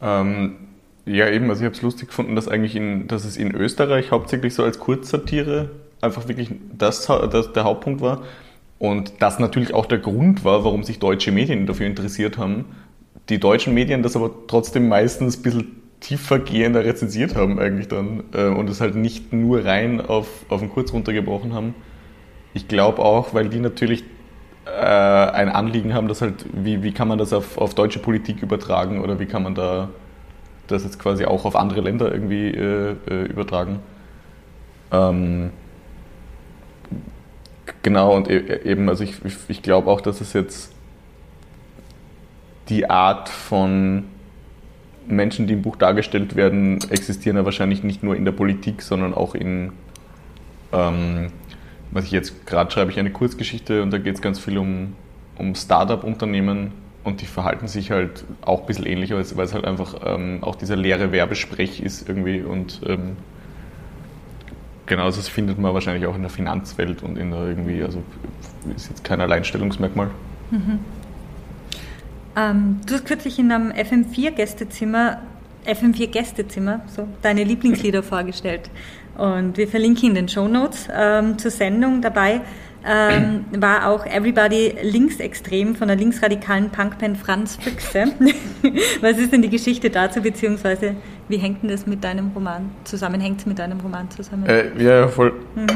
[0.00, 0.65] Ähm,
[1.06, 4.10] ja, eben, also ich habe es lustig gefunden, dass eigentlich in, dass es in Österreich
[4.10, 8.22] hauptsächlich so als Kurzsatire einfach wirklich das, das der Hauptpunkt war.
[8.78, 12.66] Und das natürlich auch der Grund war, warum sich deutsche Medien dafür interessiert haben.
[13.28, 18.46] Die deutschen Medien das aber trotzdem meistens ein bisschen tiefergehender rezensiert haben eigentlich dann äh,
[18.46, 21.74] und es halt nicht nur rein auf, auf den Kurz runtergebrochen haben.
[22.52, 24.04] Ich glaube auch, weil die natürlich
[24.66, 28.42] äh, ein Anliegen haben, dass halt, wie, wie kann man das auf, auf deutsche Politik
[28.42, 29.88] übertragen oder wie kann man da
[30.66, 33.80] das jetzt quasi auch auf andere Länder irgendwie äh, äh, übertragen.
[34.92, 35.50] Ähm,
[37.82, 40.72] genau, und e eben, also ich, ich, ich glaube auch, dass es jetzt
[42.68, 44.04] die Art von
[45.06, 49.14] Menschen, die im Buch dargestellt werden, existieren ja wahrscheinlich nicht nur in der Politik, sondern
[49.14, 49.72] auch in,
[50.72, 51.28] ähm,
[51.92, 54.94] was ich jetzt gerade schreibe, ich eine Kurzgeschichte und da geht es ganz viel um,
[55.36, 56.72] um Startup-Unternehmen
[57.06, 60.56] und die verhalten sich halt auch ein bisschen ähnlich, weil es halt einfach ähm, auch
[60.56, 63.16] dieser leere Werbesprech ist irgendwie und ähm,
[64.86, 68.02] genau das findet man wahrscheinlich auch in der Finanzwelt und in der irgendwie, also
[68.74, 70.10] ist jetzt kein Alleinstellungsmerkmal.
[70.50, 70.80] Mhm.
[72.36, 75.18] Ähm, du hast kürzlich in einem FM4-Gästezimmer
[75.66, 78.70] FM4-Gästezimmer, so deine Lieblingslieder vorgestellt.
[79.16, 82.42] Und wir verlinken in den Show Notes ähm, zur Sendung dabei
[82.86, 88.12] ähm, war auch Everybody linksextrem von der linksradikalen Punkband Franz Füchse.
[89.00, 90.94] Was ist denn die Geschichte dazu, beziehungsweise
[91.28, 93.20] wie hängt denn das mit deinem Roman zusammen?
[93.20, 94.46] Hängt es mit deinem Roman zusammen?
[94.46, 95.32] Äh, ja, voll.
[95.54, 95.66] Mhm.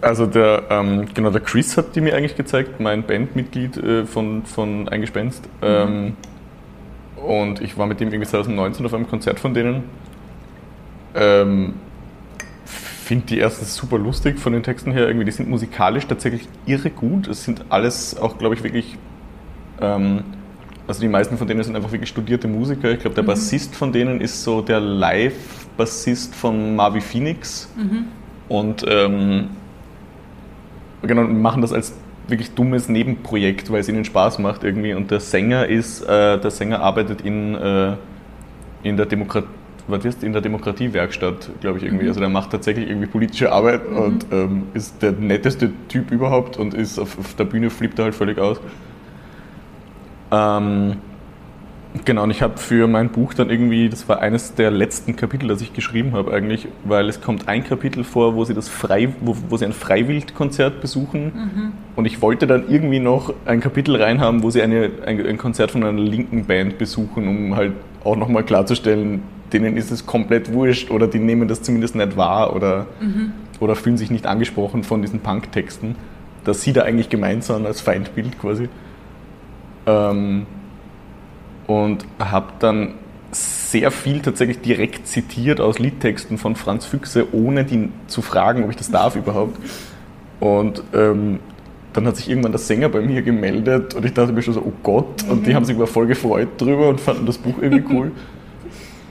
[0.00, 4.44] Also der, ähm, genau, der Chris hat die mir eigentlich gezeigt, mein Bandmitglied äh, von,
[4.44, 5.46] von Eingespenst.
[5.60, 5.66] Mhm.
[5.66, 6.16] Ähm,
[7.16, 9.84] und ich war mit dem irgendwie 2019 auf einem Konzert von denen.
[11.14, 11.74] Ähm,
[13.04, 15.06] finde die erstens super lustig von den Texten her.
[15.06, 17.28] Irgendwie, die sind musikalisch tatsächlich irre gut.
[17.28, 18.96] Es sind alles auch, glaube ich, wirklich.
[19.80, 20.24] Ähm,
[20.86, 22.90] also die meisten von denen sind einfach wirklich studierte Musiker.
[22.90, 23.28] Ich glaube, der mhm.
[23.28, 27.70] Bassist von denen ist so der Live-Bassist von Marvi Phoenix.
[27.76, 28.04] Mhm.
[28.48, 29.48] Und ähm,
[31.02, 31.94] genau, machen das als
[32.28, 34.94] wirklich dummes Nebenprojekt, weil es ihnen Spaß macht irgendwie.
[34.94, 37.96] Und der Sänger ist, äh, der Sänger arbeitet in, äh,
[38.82, 39.48] in der Demokratie
[39.86, 42.04] was ist in der Demokratiewerkstatt, glaube ich, irgendwie.
[42.04, 42.08] Mhm.
[42.08, 43.96] Also der macht tatsächlich irgendwie politische Arbeit mhm.
[43.96, 48.06] und ähm, ist der netteste Typ überhaupt und ist auf, auf der Bühne flippt er
[48.06, 48.60] halt völlig aus.
[50.32, 50.96] Ähm,
[52.04, 55.48] genau, und ich habe für mein Buch dann irgendwie, das war eines der letzten Kapitel,
[55.48, 59.10] das ich geschrieben habe eigentlich, weil es kommt ein Kapitel vor, wo sie das frei,
[59.20, 61.72] wo, wo sie ein Freiwildkonzert besuchen mhm.
[61.94, 65.72] und ich wollte dann irgendwie noch ein Kapitel reinhaben, wo sie eine, ein, ein Konzert
[65.72, 69.22] von einer linken Band besuchen, um halt auch nochmal klarzustellen,
[69.54, 73.32] denen ist es komplett wurscht oder die nehmen das zumindest nicht wahr oder, mhm.
[73.60, 75.96] oder fühlen sich nicht angesprochen von diesen Punk-Texten,
[76.44, 78.68] dass sie da eigentlich gemeint sind als Feindbild quasi.
[79.86, 80.46] Ähm,
[81.66, 82.94] und habe dann
[83.30, 88.70] sehr viel tatsächlich direkt zitiert aus Liedtexten von Franz Füchse, ohne die zu fragen, ob
[88.70, 89.58] ich das darf überhaupt.
[90.40, 91.38] Und ähm,
[91.92, 94.60] dann hat sich irgendwann der Sänger bei mir gemeldet und ich dachte mir schon so,
[94.60, 95.54] oh Gott, und die mhm.
[95.54, 98.12] haben sich aber voll gefreut drüber und fanden das Buch irgendwie cool.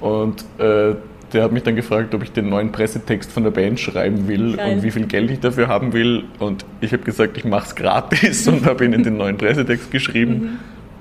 [0.03, 0.95] Und äh,
[1.31, 4.57] der hat mich dann gefragt, ob ich den neuen Pressetext von der Band schreiben will
[4.57, 4.75] Geil.
[4.75, 6.25] und wie viel Geld ich dafür haben will.
[6.39, 10.33] Und ich habe gesagt, ich mache es gratis und habe ihnen den neuen Pressetext geschrieben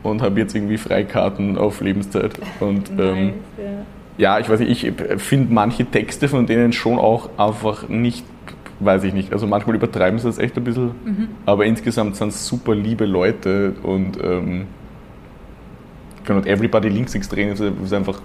[0.05, 0.09] mhm.
[0.09, 2.39] und habe jetzt irgendwie Freikarten auf Lebenszeit.
[2.61, 3.33] Und nice, ähm,
[4.19, 4.37] ja.
[4.37, 4.39] ja.
[4.39, 8.25] ich weiß nicht, ich finde manche Texte von denen schon auch einfach nicht,
[8.79, 9.33] weiß ich nicht.
[9.33, 11.29] Also manchmal übertreiben sie das echt ein bisschen, mhm.
[11.45, 14.67] aber insgesamt sind es super liebe Leute und ähm,
[16.29, 18.21] und Everybody linksextrem ist einfach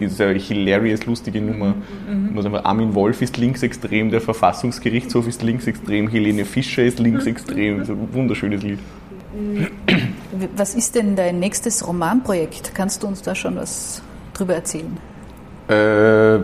[0.00, 1.74] diese hilarious, lustige Nummer.
[2.08, 2.36] Mhm.
[2.36, 7.78] Also Armin Wolf ist linksextrem, der Verfassungsgerichtshof ist linksextrem, Helene Fischer ist linksextrem.
[7.78, 8.78] Das ist ein wunderschönes Lied.
[10.56, 12.72] Was ist denn dein nächstes Romanprojekt?
[12.74, 14.96] Kannst du uns da schon was drüber erzählen?
[15.68, 16.40] Äh,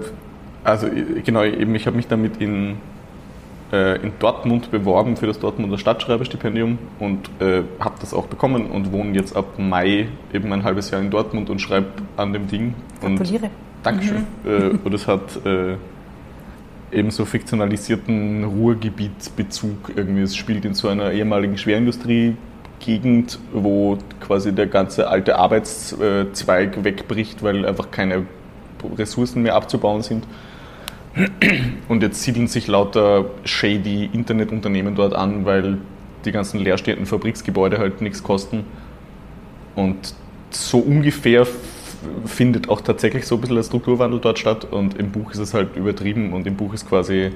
[0.65, 0.89] also
[1.25, 2.77] genau, eben ich habe mich damit in,
[3.73, 8.93] äh, in Dortmund beworben für das Dortmunder Stadtschreiberstipendium und äh, habe das auch bekommen und
[8.93, 12.75] wohne jetzt ab Mai eben ein halbes Jahr in Dortmund und schreibe an dem Ding.
[13.01, 13.45] Gratuliere.
[13.45, 13.51] Und
[13.83, 14.27] Dankeschön.
[14.45, 14.51] Mhm.
[14.51, 15.77] Äh, und es hat äh,
[16.93, 20.23] eben so fiktionalisierten Ruhrgebietsbezug irgendwie.
[20.23, 27.65] Es spielt in so einer ehemaligen Schwerindustrie-Gegend, wo quasi der ganze alte Arbeitszweig wegbricht, weil
[27.65, 28.27] einfach keine
[28.97, 30.25] Ressourcen mehr abzubauen sind.
[31.89, 35.79] Und jetzt siedeln sich lauter shady Internetunternehmen dort an, weil
[36.25, 38.65] die ganzen leerstehenden Fabriksgebäude halt nichts kosten.
[39.75, 40.15] Und
[40.51, 41.47] so ungefähr
[42.25, 44.67] findet auch tatsächlich so ein bisschen der Strukturwandel dort statt.
[44.71, 46.33] Und im Buch ist es halt übertrieben.
[46.33, 47.31] Und im Buch ist quasi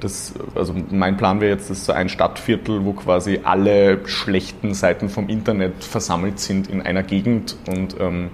[0.00, 5.08] das, also mein Plan wäre jetzt, dass so ein Stadtviertel, wo quasi alle schlechten Seiten
[5.08, 7.56] vom Internet versammelt sind in einer Gegend.
[7.68, 8.30] Und ähm,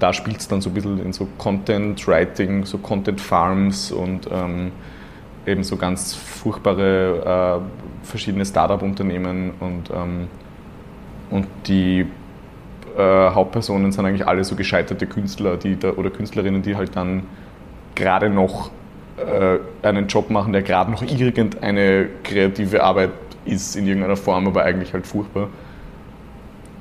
[0.00, 4.28] da spielt es dann so ein bisschen in so Content Writing, so Content Farms und
[4.32, 4.72] ähm,
[5.46, 10.28] eben so ganz furchtbare äh, verschiedene Startup-Unternehmen und, ähm,
[11.30, 12.06] und die
[12.96, 17.24] äh, Hauptpersonen sind eigentlich alle so gescheiterte Künstler die da, oder Künstlerinnen, die halt dann
[17.94, 18.70] gerade noch
[19.18, 23.10] äh, einen Job machen, der gerade noch irgendeine kreative Arbeit
[23.44, 25.48] ist in irgendeiner Form, aber eigentlich halt furchtbar.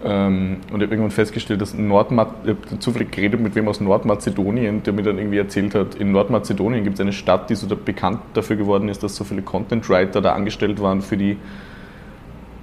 [0.03, 3.81] Ähm, und ich habe irgendwann festgestellt, dass Nordmaz ich habe zufällig geredet mit wem aus
[3.81, 7.67] Nordmazedonien, der mir dann irgendwie erzählt hat, in Nordmazedonien gibt es eine Stadt, die so
[7.75, 11.37] bekannt dafür geworden ist, dass so viele Content Writer da angestellt waren für die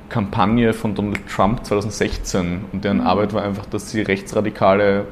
[0.09, 3.07] Kampagne von Donald Trump 2016 und deren mhm.
[3.07, 5.05] Arbeit war einfach, dass sie rechtsradikale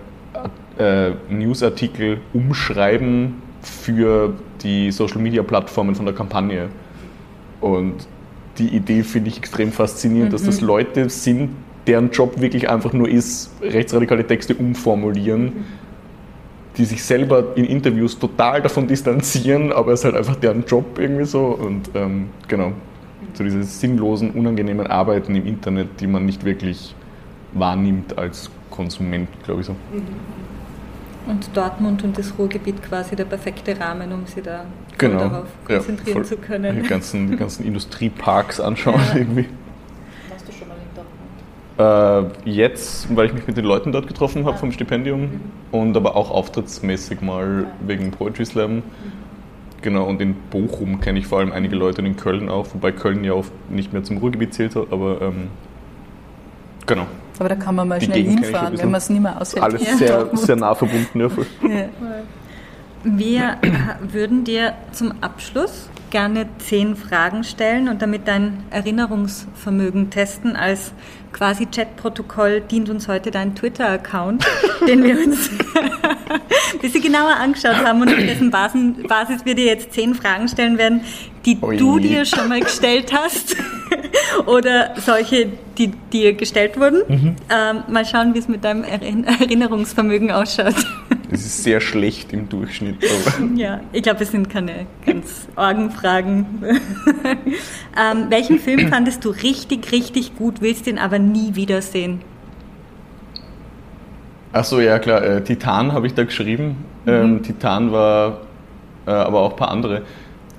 [0.78, 6.68] äh, Newsartikel umschreiben für die Social Media Plattformen von der Kampagne.
[7.60, 8.06] Und
[8.58, 10.32] die Idee finde ich extrem faszinierend, mhm.
[10.32, 10.66] dass das mhm.
[10.66, 11.50] Leute sind,
[11.86, 15.64] deren Job wirklich einfach nur ist, rechtsradikale Texte umformulieren,
[16.76, 20.98] die sich selber in Interviews total davon distanzieren, aber es ist halt einfach deren Job
[20.98, 21.46] irgendwie so.
[21.46, 22.72] Und ähm, genau
[23.32, 26.94] so diese sinnlosen, unangenehmen Arbeiten im Internet, die man nicht wirklich
[27.52, 29.72] wahrnimmt als Konsument, glaube ich so.
[29.72, 30.02] Mhm.
[31.26, 34.66] Und Dortmund und das Ruhrgebiet quasi der perfekte Rahmen, um sie da
[34.98, 35.20] genau.
[35.20, 36.82] darauf konzentrieren ja, zu können.
[36.82, 39.16] Die ganzen, die ganzen Industrieparks anschauen ja.
[39.16, 39.46] irgendwie.
[40.28, 41.30] Warst du schon mal in Dortmund?
[41.76, 45.40] Äh, jetzt, weil ich mich mit den Leuten dort getroffen habe vom Stipendium mhm.
[45.72, 48.76] und aber auch auftrittsmäßig mal wegen Poetry Slam.
[48.76, 48.82] Mhm.
[49.82, 52.90] Genau, und in Bochum kenne ich vor allem einige Leute und in Köln auch, wobei
[52.92, 55.48] Köln ja oft nicht mehr zum Ruhrgebiet zählt, aber ähm,
[56.86, 57.06] genau.
[57.38, 59.62] Aber da kann man mal Die schnell Gegend hinfahren, wenn man es nicht mehr aushält.
[59.62, 59.96] Alles ja.
[59.98, 61.28] sehr, sehr nah verbunden, ja.
[61.28, 61.46] Voll.
[61.68, 61.88] ja.
[63.02, 63.58] Wir
[64.12, 70.56] würden dir zum Abschluss gerne zehn Fragen stellen und damit dein Erinnerungsvermögen testen.
[70.56, 70.92] Als
[71.34, 74.46] quasi Chatprotokoll dient uns heute dein Twitter-Account,
[74.88, 75.50] den wir uns
[76.72, 80.78] ein bisschen genauer angeschaut haben und auf dessen Basis wir dir jetzt zehn Fragen stellen
[80.78, 81.02] werden,
[81.44, 81.76] die Ui.
[81.76, 83.56] du dir schon mal gestellt hast
[84.46, 87.02] oder solche, die dir gestellt wurden.
[87.08, 87.36] Mhm.
[87.50, 90.76] Ähm, mal schauen, wie es mit deinem Erinnerungsvermögen ausschaut.
[91.30, 92.96] Es ist sehr schlecht im Durchschnitt.
[93.56, 96.46] ja, ich glaube, es sind keine ganz Orgenfragen.
[96.62, 102.20] ähm, welchen Film fandest du richtig, richtig gut, willst den aber nie wiedersehen?
[104.52, 106.76] Achso, ja klar, äh, Titan habe ich da geschrieben.
[107.04, 107.12] Mhm.
[107.12, 108.42] Ähm, Titan war,
[109.06, 110.02] äh, aber auch ein paar andere.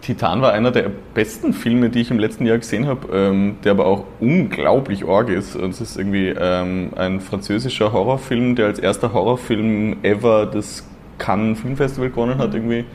[0.05, 3.71] Titan war einer der besten Filme, die ich im letzten Jahr gesehen habe, ähm, der
[3.71, 5.55] aber auch unglaublich org ist.
[5.55, 10.87] Und es ist irgendwie ähm, ein französischer Horrorfilm, der als erster Horrorfilm ever das
[11.17, 12.55] Cannes Filmfestival gewonnen hat, mhm.
[12.55, 12.85] irgendwie.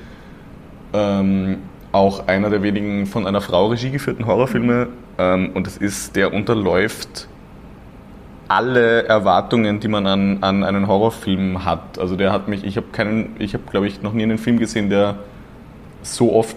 [0.93, 1.59] Ähm,
[1.91, 4.87] auch einer der wenigen von einer Frau Regie geführten Horrorfilme.
[5.19, 7.27] Ähm, und es ist, der unterläuft
[8.47, 11.99] alle Erwartungen, die man an, an einen Horrorfilm hat.
[11.99, 14.61] Also der hat mich, ich habe keinen, ich habe glaube ich noch nie einen Film
[14.61, 15.17] gesehen, der
[16.03, 16.57] so oft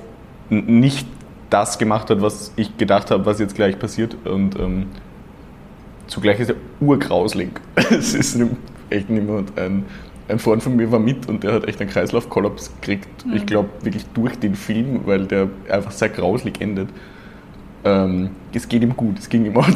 [0.50, 1.08] nicht
[1.50, 4.16] das gemacht hat, was ich gedacht habe, was jetzt gleich passiert.
[4.26, 4.88] Und ähm,
[6.08, 7.50] zugleich ist er urgrauslig.
[7.92, 8.40] es ist
[8.90, 9.58] echt niemand.
[9.58, 9.86] Ein,
[10.28, 13.26] ein Freund von mir war mit und der hat echt einen Kreislaufkollaps gekriegt.
[13.26, 13.34] Mhm.
[13.34, 16.90] Ich glaube wirklich durch den Film, weil der einfach sehr grauslig endet.
[17.86, 19.68] Ähm, es geht ihm gut, es ging ihm auch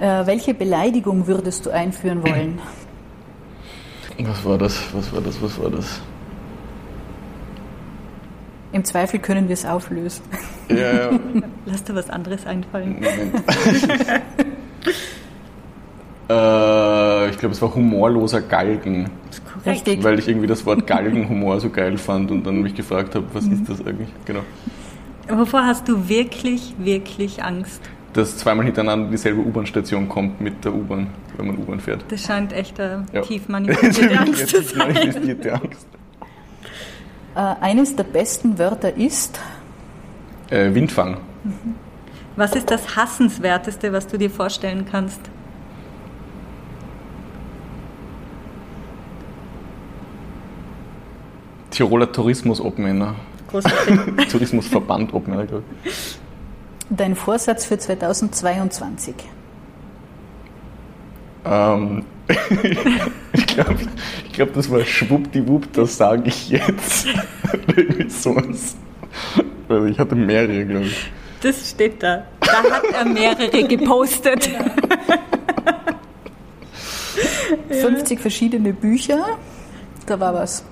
[0.00, 2.58] äh, Welche Beleidigung würdest du einführen wollen?
[4.18, 4.82] Was war das?
[4.94, 5.42] Was war das?
[5.42, 6.00] Was war das?
[8.72, 10.22] Im Zweifel können wir es auflösen.
[10.68, 11.10] Ja, ja.
[11.66, 13.02] Lass dir was anderes einfallen.
[16.30, 19.10] äh, ich glaube, es war humorloser Galgen.
[19.66, 20.02] Richtig.
[20.02, 23.44] Weil ich irgendwie das Wort Galgenhumor so geil fand und dann mich gefragt habe, was
[23.44, 23.52] mhm.
[23.52, 24.08] ist das eigentlich?
[24.24, 24.40] Genau.
[25.28, 27.82] Wovor hast du wirklich, wirklich Angst?
[28.14, 32.04] Dass zweimal hintereinander dieselbe U-Bahn-Station kommt mit der U-Bahn, wenn man U-Bahn fährt.
[32.08, 33.20] Das scheint echt eine ja.
[33.20, 34.78] tief manifestierte Angst zu sein.
[34.78, 35.86] Manifestierte Angst.
[37.34, 39.38] Äh, eines der besten Wörter ist
[40.50, 41.16] Äh, Windfang.
[42.36, 45.20] Was ist das Hassenswerteste, was du dir vorstellen kannst?
[51.70, 53.14] Tiroler Tourismus-Obmänner.
[53.48, 53.98] Großartig.
[54.30, 56.18] Tourismusverband-Obmänner, glaube ich.
[56.90, 59.14] Dein Vorsatz für 2022?
[61.44, 62.04] Ähm,
[63.32, 63.78] ich glaube,
[64.26, 67.06] ich glaub, das war schwuppdiwupp, das sage ich jetzt.
[67.76, 68.76] Irgendwie sowas.
[69.68, 71.10] Also ich hatte mehrere, glaube ich.
[71.42, 72.24] Das steht da.
[72.40, 74.48] Da hat er mehrere gepostet.
[77.68, 79.38] 50 verschiedene Bücher,
[80.06, 80.64] da war was.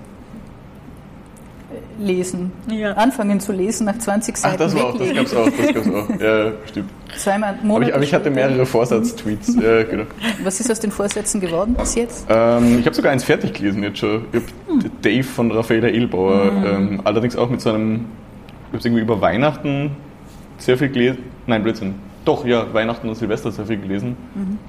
[2.01, 2.53] Lesen.
[2.69, 2.93] Ja.
[2.93, 5.89] Anfangen zu lesen, nach 20 Ach, Seiten das war auch, das gab's auch, das gab's
[5.89, 6.21] auch.
[6.21, 6.91] Ja, stimmt.
[7.17, 9.57] Zweimal Aber Monate ich, aber ich hatte mehrere Vorsatz-Tweets.
[9.57, 10.05] Ja, genau.
[10.43, 12.27] Was ist aus den Vorsätzen geworden bis jetzt?
[12.29, 14.25] Ähm, ich habe sogar eins fertig gelesen jetzt schon.
[14.33, 16.51] Ich hab Dave von Raffaella Ehlbauer.
[16.65, 18.07] Ähm, allerdings auch mit so einem,
[18.73, 19.91] ich habe irgendwie über Weihnachten
[20.59, 21.19] sehr viel gelesen.
[21.47, 21.95] Nein, Blödsinn.
[22.25, 24.17] Doch, ja, Weihnachten und Silvester sehr viel gelesen.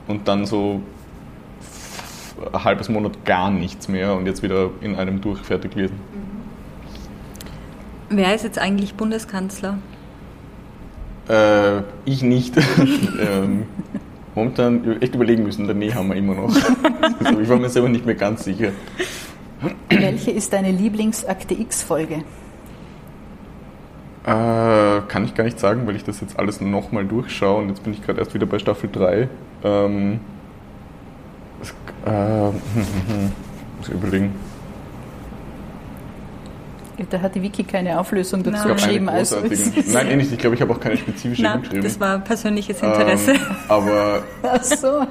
[0.08, 0.82] Und dann so
[2.52, 6.00] ein halbes Monat gar nichts mehr und jetzt wieder in einem durch fertig gelesen.
[8.14, 9.78] Wer ist jetzt eigentlich Bundeskanzler?
[11.30, 12.58] Äh, ich nicht.
[13.20, 13.64] ähm,
[14.36, 16.54] momentan echt überlegen müssen, der Nee haben wir immer noch.
[17.24, 18.72] also ich war mir selber nicht mehr ganz sicher.
[19.90, 22.24] Welche ist deine Lieblingsakte X-Folge?
[24.26, 27.84] Äh, kann ich gar nicht sagen, weil ich das jetzt alles nochmal durchschaue und jetzt
[27.84, 29.30] bin ich gerade erst wieder bei Staffel 3.
[29.64, 30.20] Ähm,
[32.06, 32.10] äh,
[33.78, 34.34] muss ich überlegen.
[37.10, 38.76] Da hat die Wiki keine Auflösung dazu Nein.
[38.78, 39.10] Geschrieben.
[39.10, 39.38] Also
[39.94, 40.32] Nein, eh nicht.
[40.32, 41.84] Ich glaube, ich habe auch keine spezifische Nein, geschrieben.
[41.84, 43.34] das war persönliches Interesse.
[43.34, 45.02] Ähm, aber Ach so.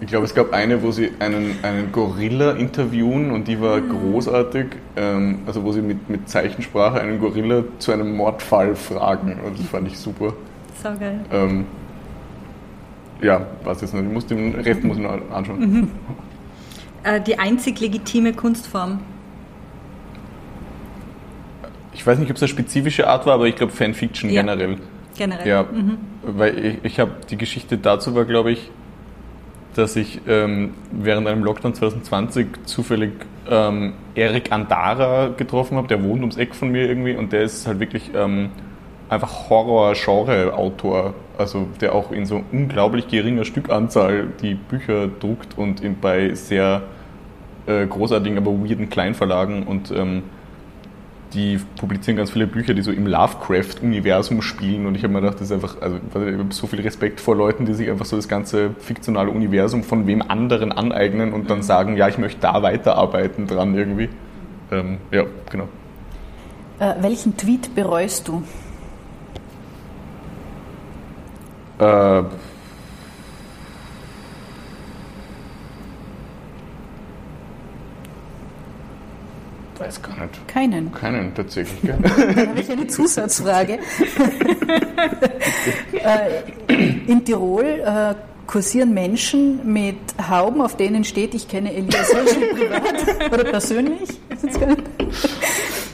[0.00, 4.66] ich glaube, es gab eine, wo sie einen, einen Gorilla interviewen und die war großartig.
[4.96, 9.38] Ähm, also wo sie mit, mit Zeichensprache einen Gorilla zu einem Mordfall fragen.
[9.44, 10.32] Und das fand ich super.
[10.82, 11.20] so geil.
[11.32, 11.66] Ähm,
[13.22, 14.02] ja, was jetzt noch.
[14.02, 15.90] Ich muss den Rest muss ich noch anschauen.
[17.02, 18.98] Äh, die einzig legitime Kunstform.
[21.96, 24.42] Ich weiß nicht, ob es eine spezifische Art war, aber ich glaube Fanfiction Ja.
[24.42, 24.76] generell.
[25.16, 25.48] Generell.
[25.48, 25.64] Ja,
[26.22, 28.70] weil ich, ich habe die Geschichte dazu war, glaube ich,
[29.74, 33.12] dass ich ähm, während einem Lockdown 2020 zufällig
[33.50, 37.66] ähm, Eric Andara getroffen habe, der wohnt ums Eck von mir irgendwie und der ist
[37.66, 38.50] halt wirklich ähm,
[39.08, 45.98] einfach Horror-Genre-Autor, also der auch in so unglaublich geringer Stückanzahl die Bücher druckt und in,
[46.00, 46.82] bei sehr
[47.66, 50.22] äh, großartigen, aber weirden Kleinverlagen und ähm,
[51.34, 54.86] die publizieren ganz viele Bücher, die so im Lovecraft-Universum spielen.
[54.86, 57.36] Und ich habe mir gedacht, das ist einfach, also ich habe so viel Respekt vor
[57.36, 61.62] Leuten, die sich einfach so das ganze fiktionale Universum von wem anderen aneignen und dann
[61.62, 64.08] sagen, ja, ich möchte da weiterarbeiten dran irgendwie.
[64.70, 65.68] Ähm, ja, genau.
[66.78, 68.42] Äh, welchen Tweet bereust du?
[71.78, 72.22] Äh,
[79.78, 80.48] weiß gar nicht.
[80.48, 80.92] Keinen.
[80.92, 81.80] Keinen tatsächlich.
[81.82, 81.98] Gell?
[82.02, 83.78] Dann habe ich eine Zusatzfrage.
[85.92, 88.14] äh, in Tirol äh,
[88.46, 89.96] kursieren Menschen mit
[90.30, 94.08] Hauben, auf denen steht, ich kenne Elias Hirschel privat oder persönlich.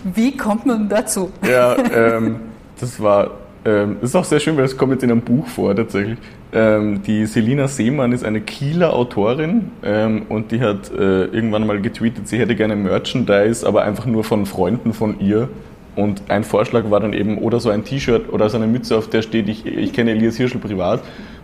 [0.04, 1.32] Wie kommt man dazu?
[1.48, 2.40] Ja, ähm,
[2.78, 3.41] das war.
[3.64, 6.18] Ähm, das ist auch sehr schön, weil das kommt jetzt in einem Buch vor tatsächlich.
[6.52, 11.80] Ähm, die Selina Seemann ist eine Kieler Autorin ähm, und die hat äh, irgendwann mal
[11.80, 15.48] getweetet, sie hätte gerne Merchandise, aber einfach nur von Freunden von ihr.
[15.94, 19.10] Und ein Vorschlag war dann eben, oder so ein T-Shirt oder so eine Mütze, auf
[19.10, 21.02] der steht, ich, ich kenne Elias Hirschel privat.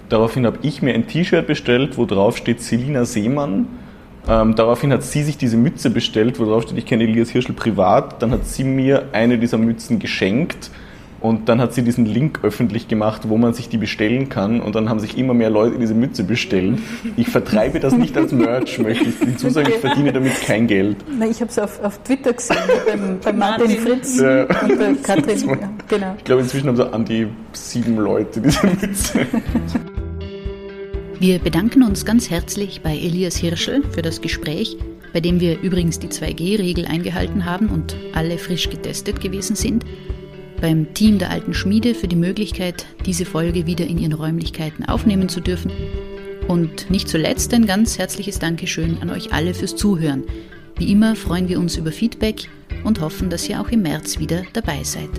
[0.09, 3.69] Daraufhin habe ich mir ein T-Shirt bestellt, wo drauf steht Selina Seemann.
[4.27, 7.55] Ähm, daraufhin hat sie sich diese Mütze bestellt, wo drauf steht, ich kenne Elias Hirschel
[7.55, 8.23] privat.
[8.23, 10.71] Dann hat sie mir eine dieser Mützen geschenkt
[11.21, 14.61] und dann hat sie diesen Link öffentlich gemacht, wo man sich die bestellen kann.
[14.61, 16.79] Und dann haben sich immer mehr Leute diese Mütze bestellt.
[17.17, 20.97] Ich vertreibe das nicht als Merch, möchte ich hinzusagen, ich verdiene damit kein Geld.
[21.19, 22.57] Na, ich habe es auf, auf Twitter gesehen,
[22.87, 23.71] beim, beim Martin.
[23.71, 24.43] Fritz Ja.
[24.63, 25.59] und der Katrin.
[25.89, 26.15] Genau.
[26.19, 29.27] Ich glaube, inzwischen haben so an die sieben Leute diese Mütze.
[31.21, 34.77] Wir bedanken uns ganz herzlich bei Elias Hirschel für das Gespräch,
[35.13, 39.85] bei dem wir übrigens die 2G-Regel eingehalten haben und alle frisch getestet gewesen sind,
[40.61, 45.29] beim Team der alten Schmiede für die Möglichkeit, diese Folge wieder in ihren Räumlichkeiten aufnehmen
[45.29, 45.71] zu dürfen
[46.49, 50.25] und nicht zuletzt ein ganz herzliches Dankeschön an euch alle fürs Zuhören.
[50.77, 52.49] Wie immer freuen wir uns über Feedback
[52.85, 55.11] und hoffen, dass ihr auch im März wieder dabei seid.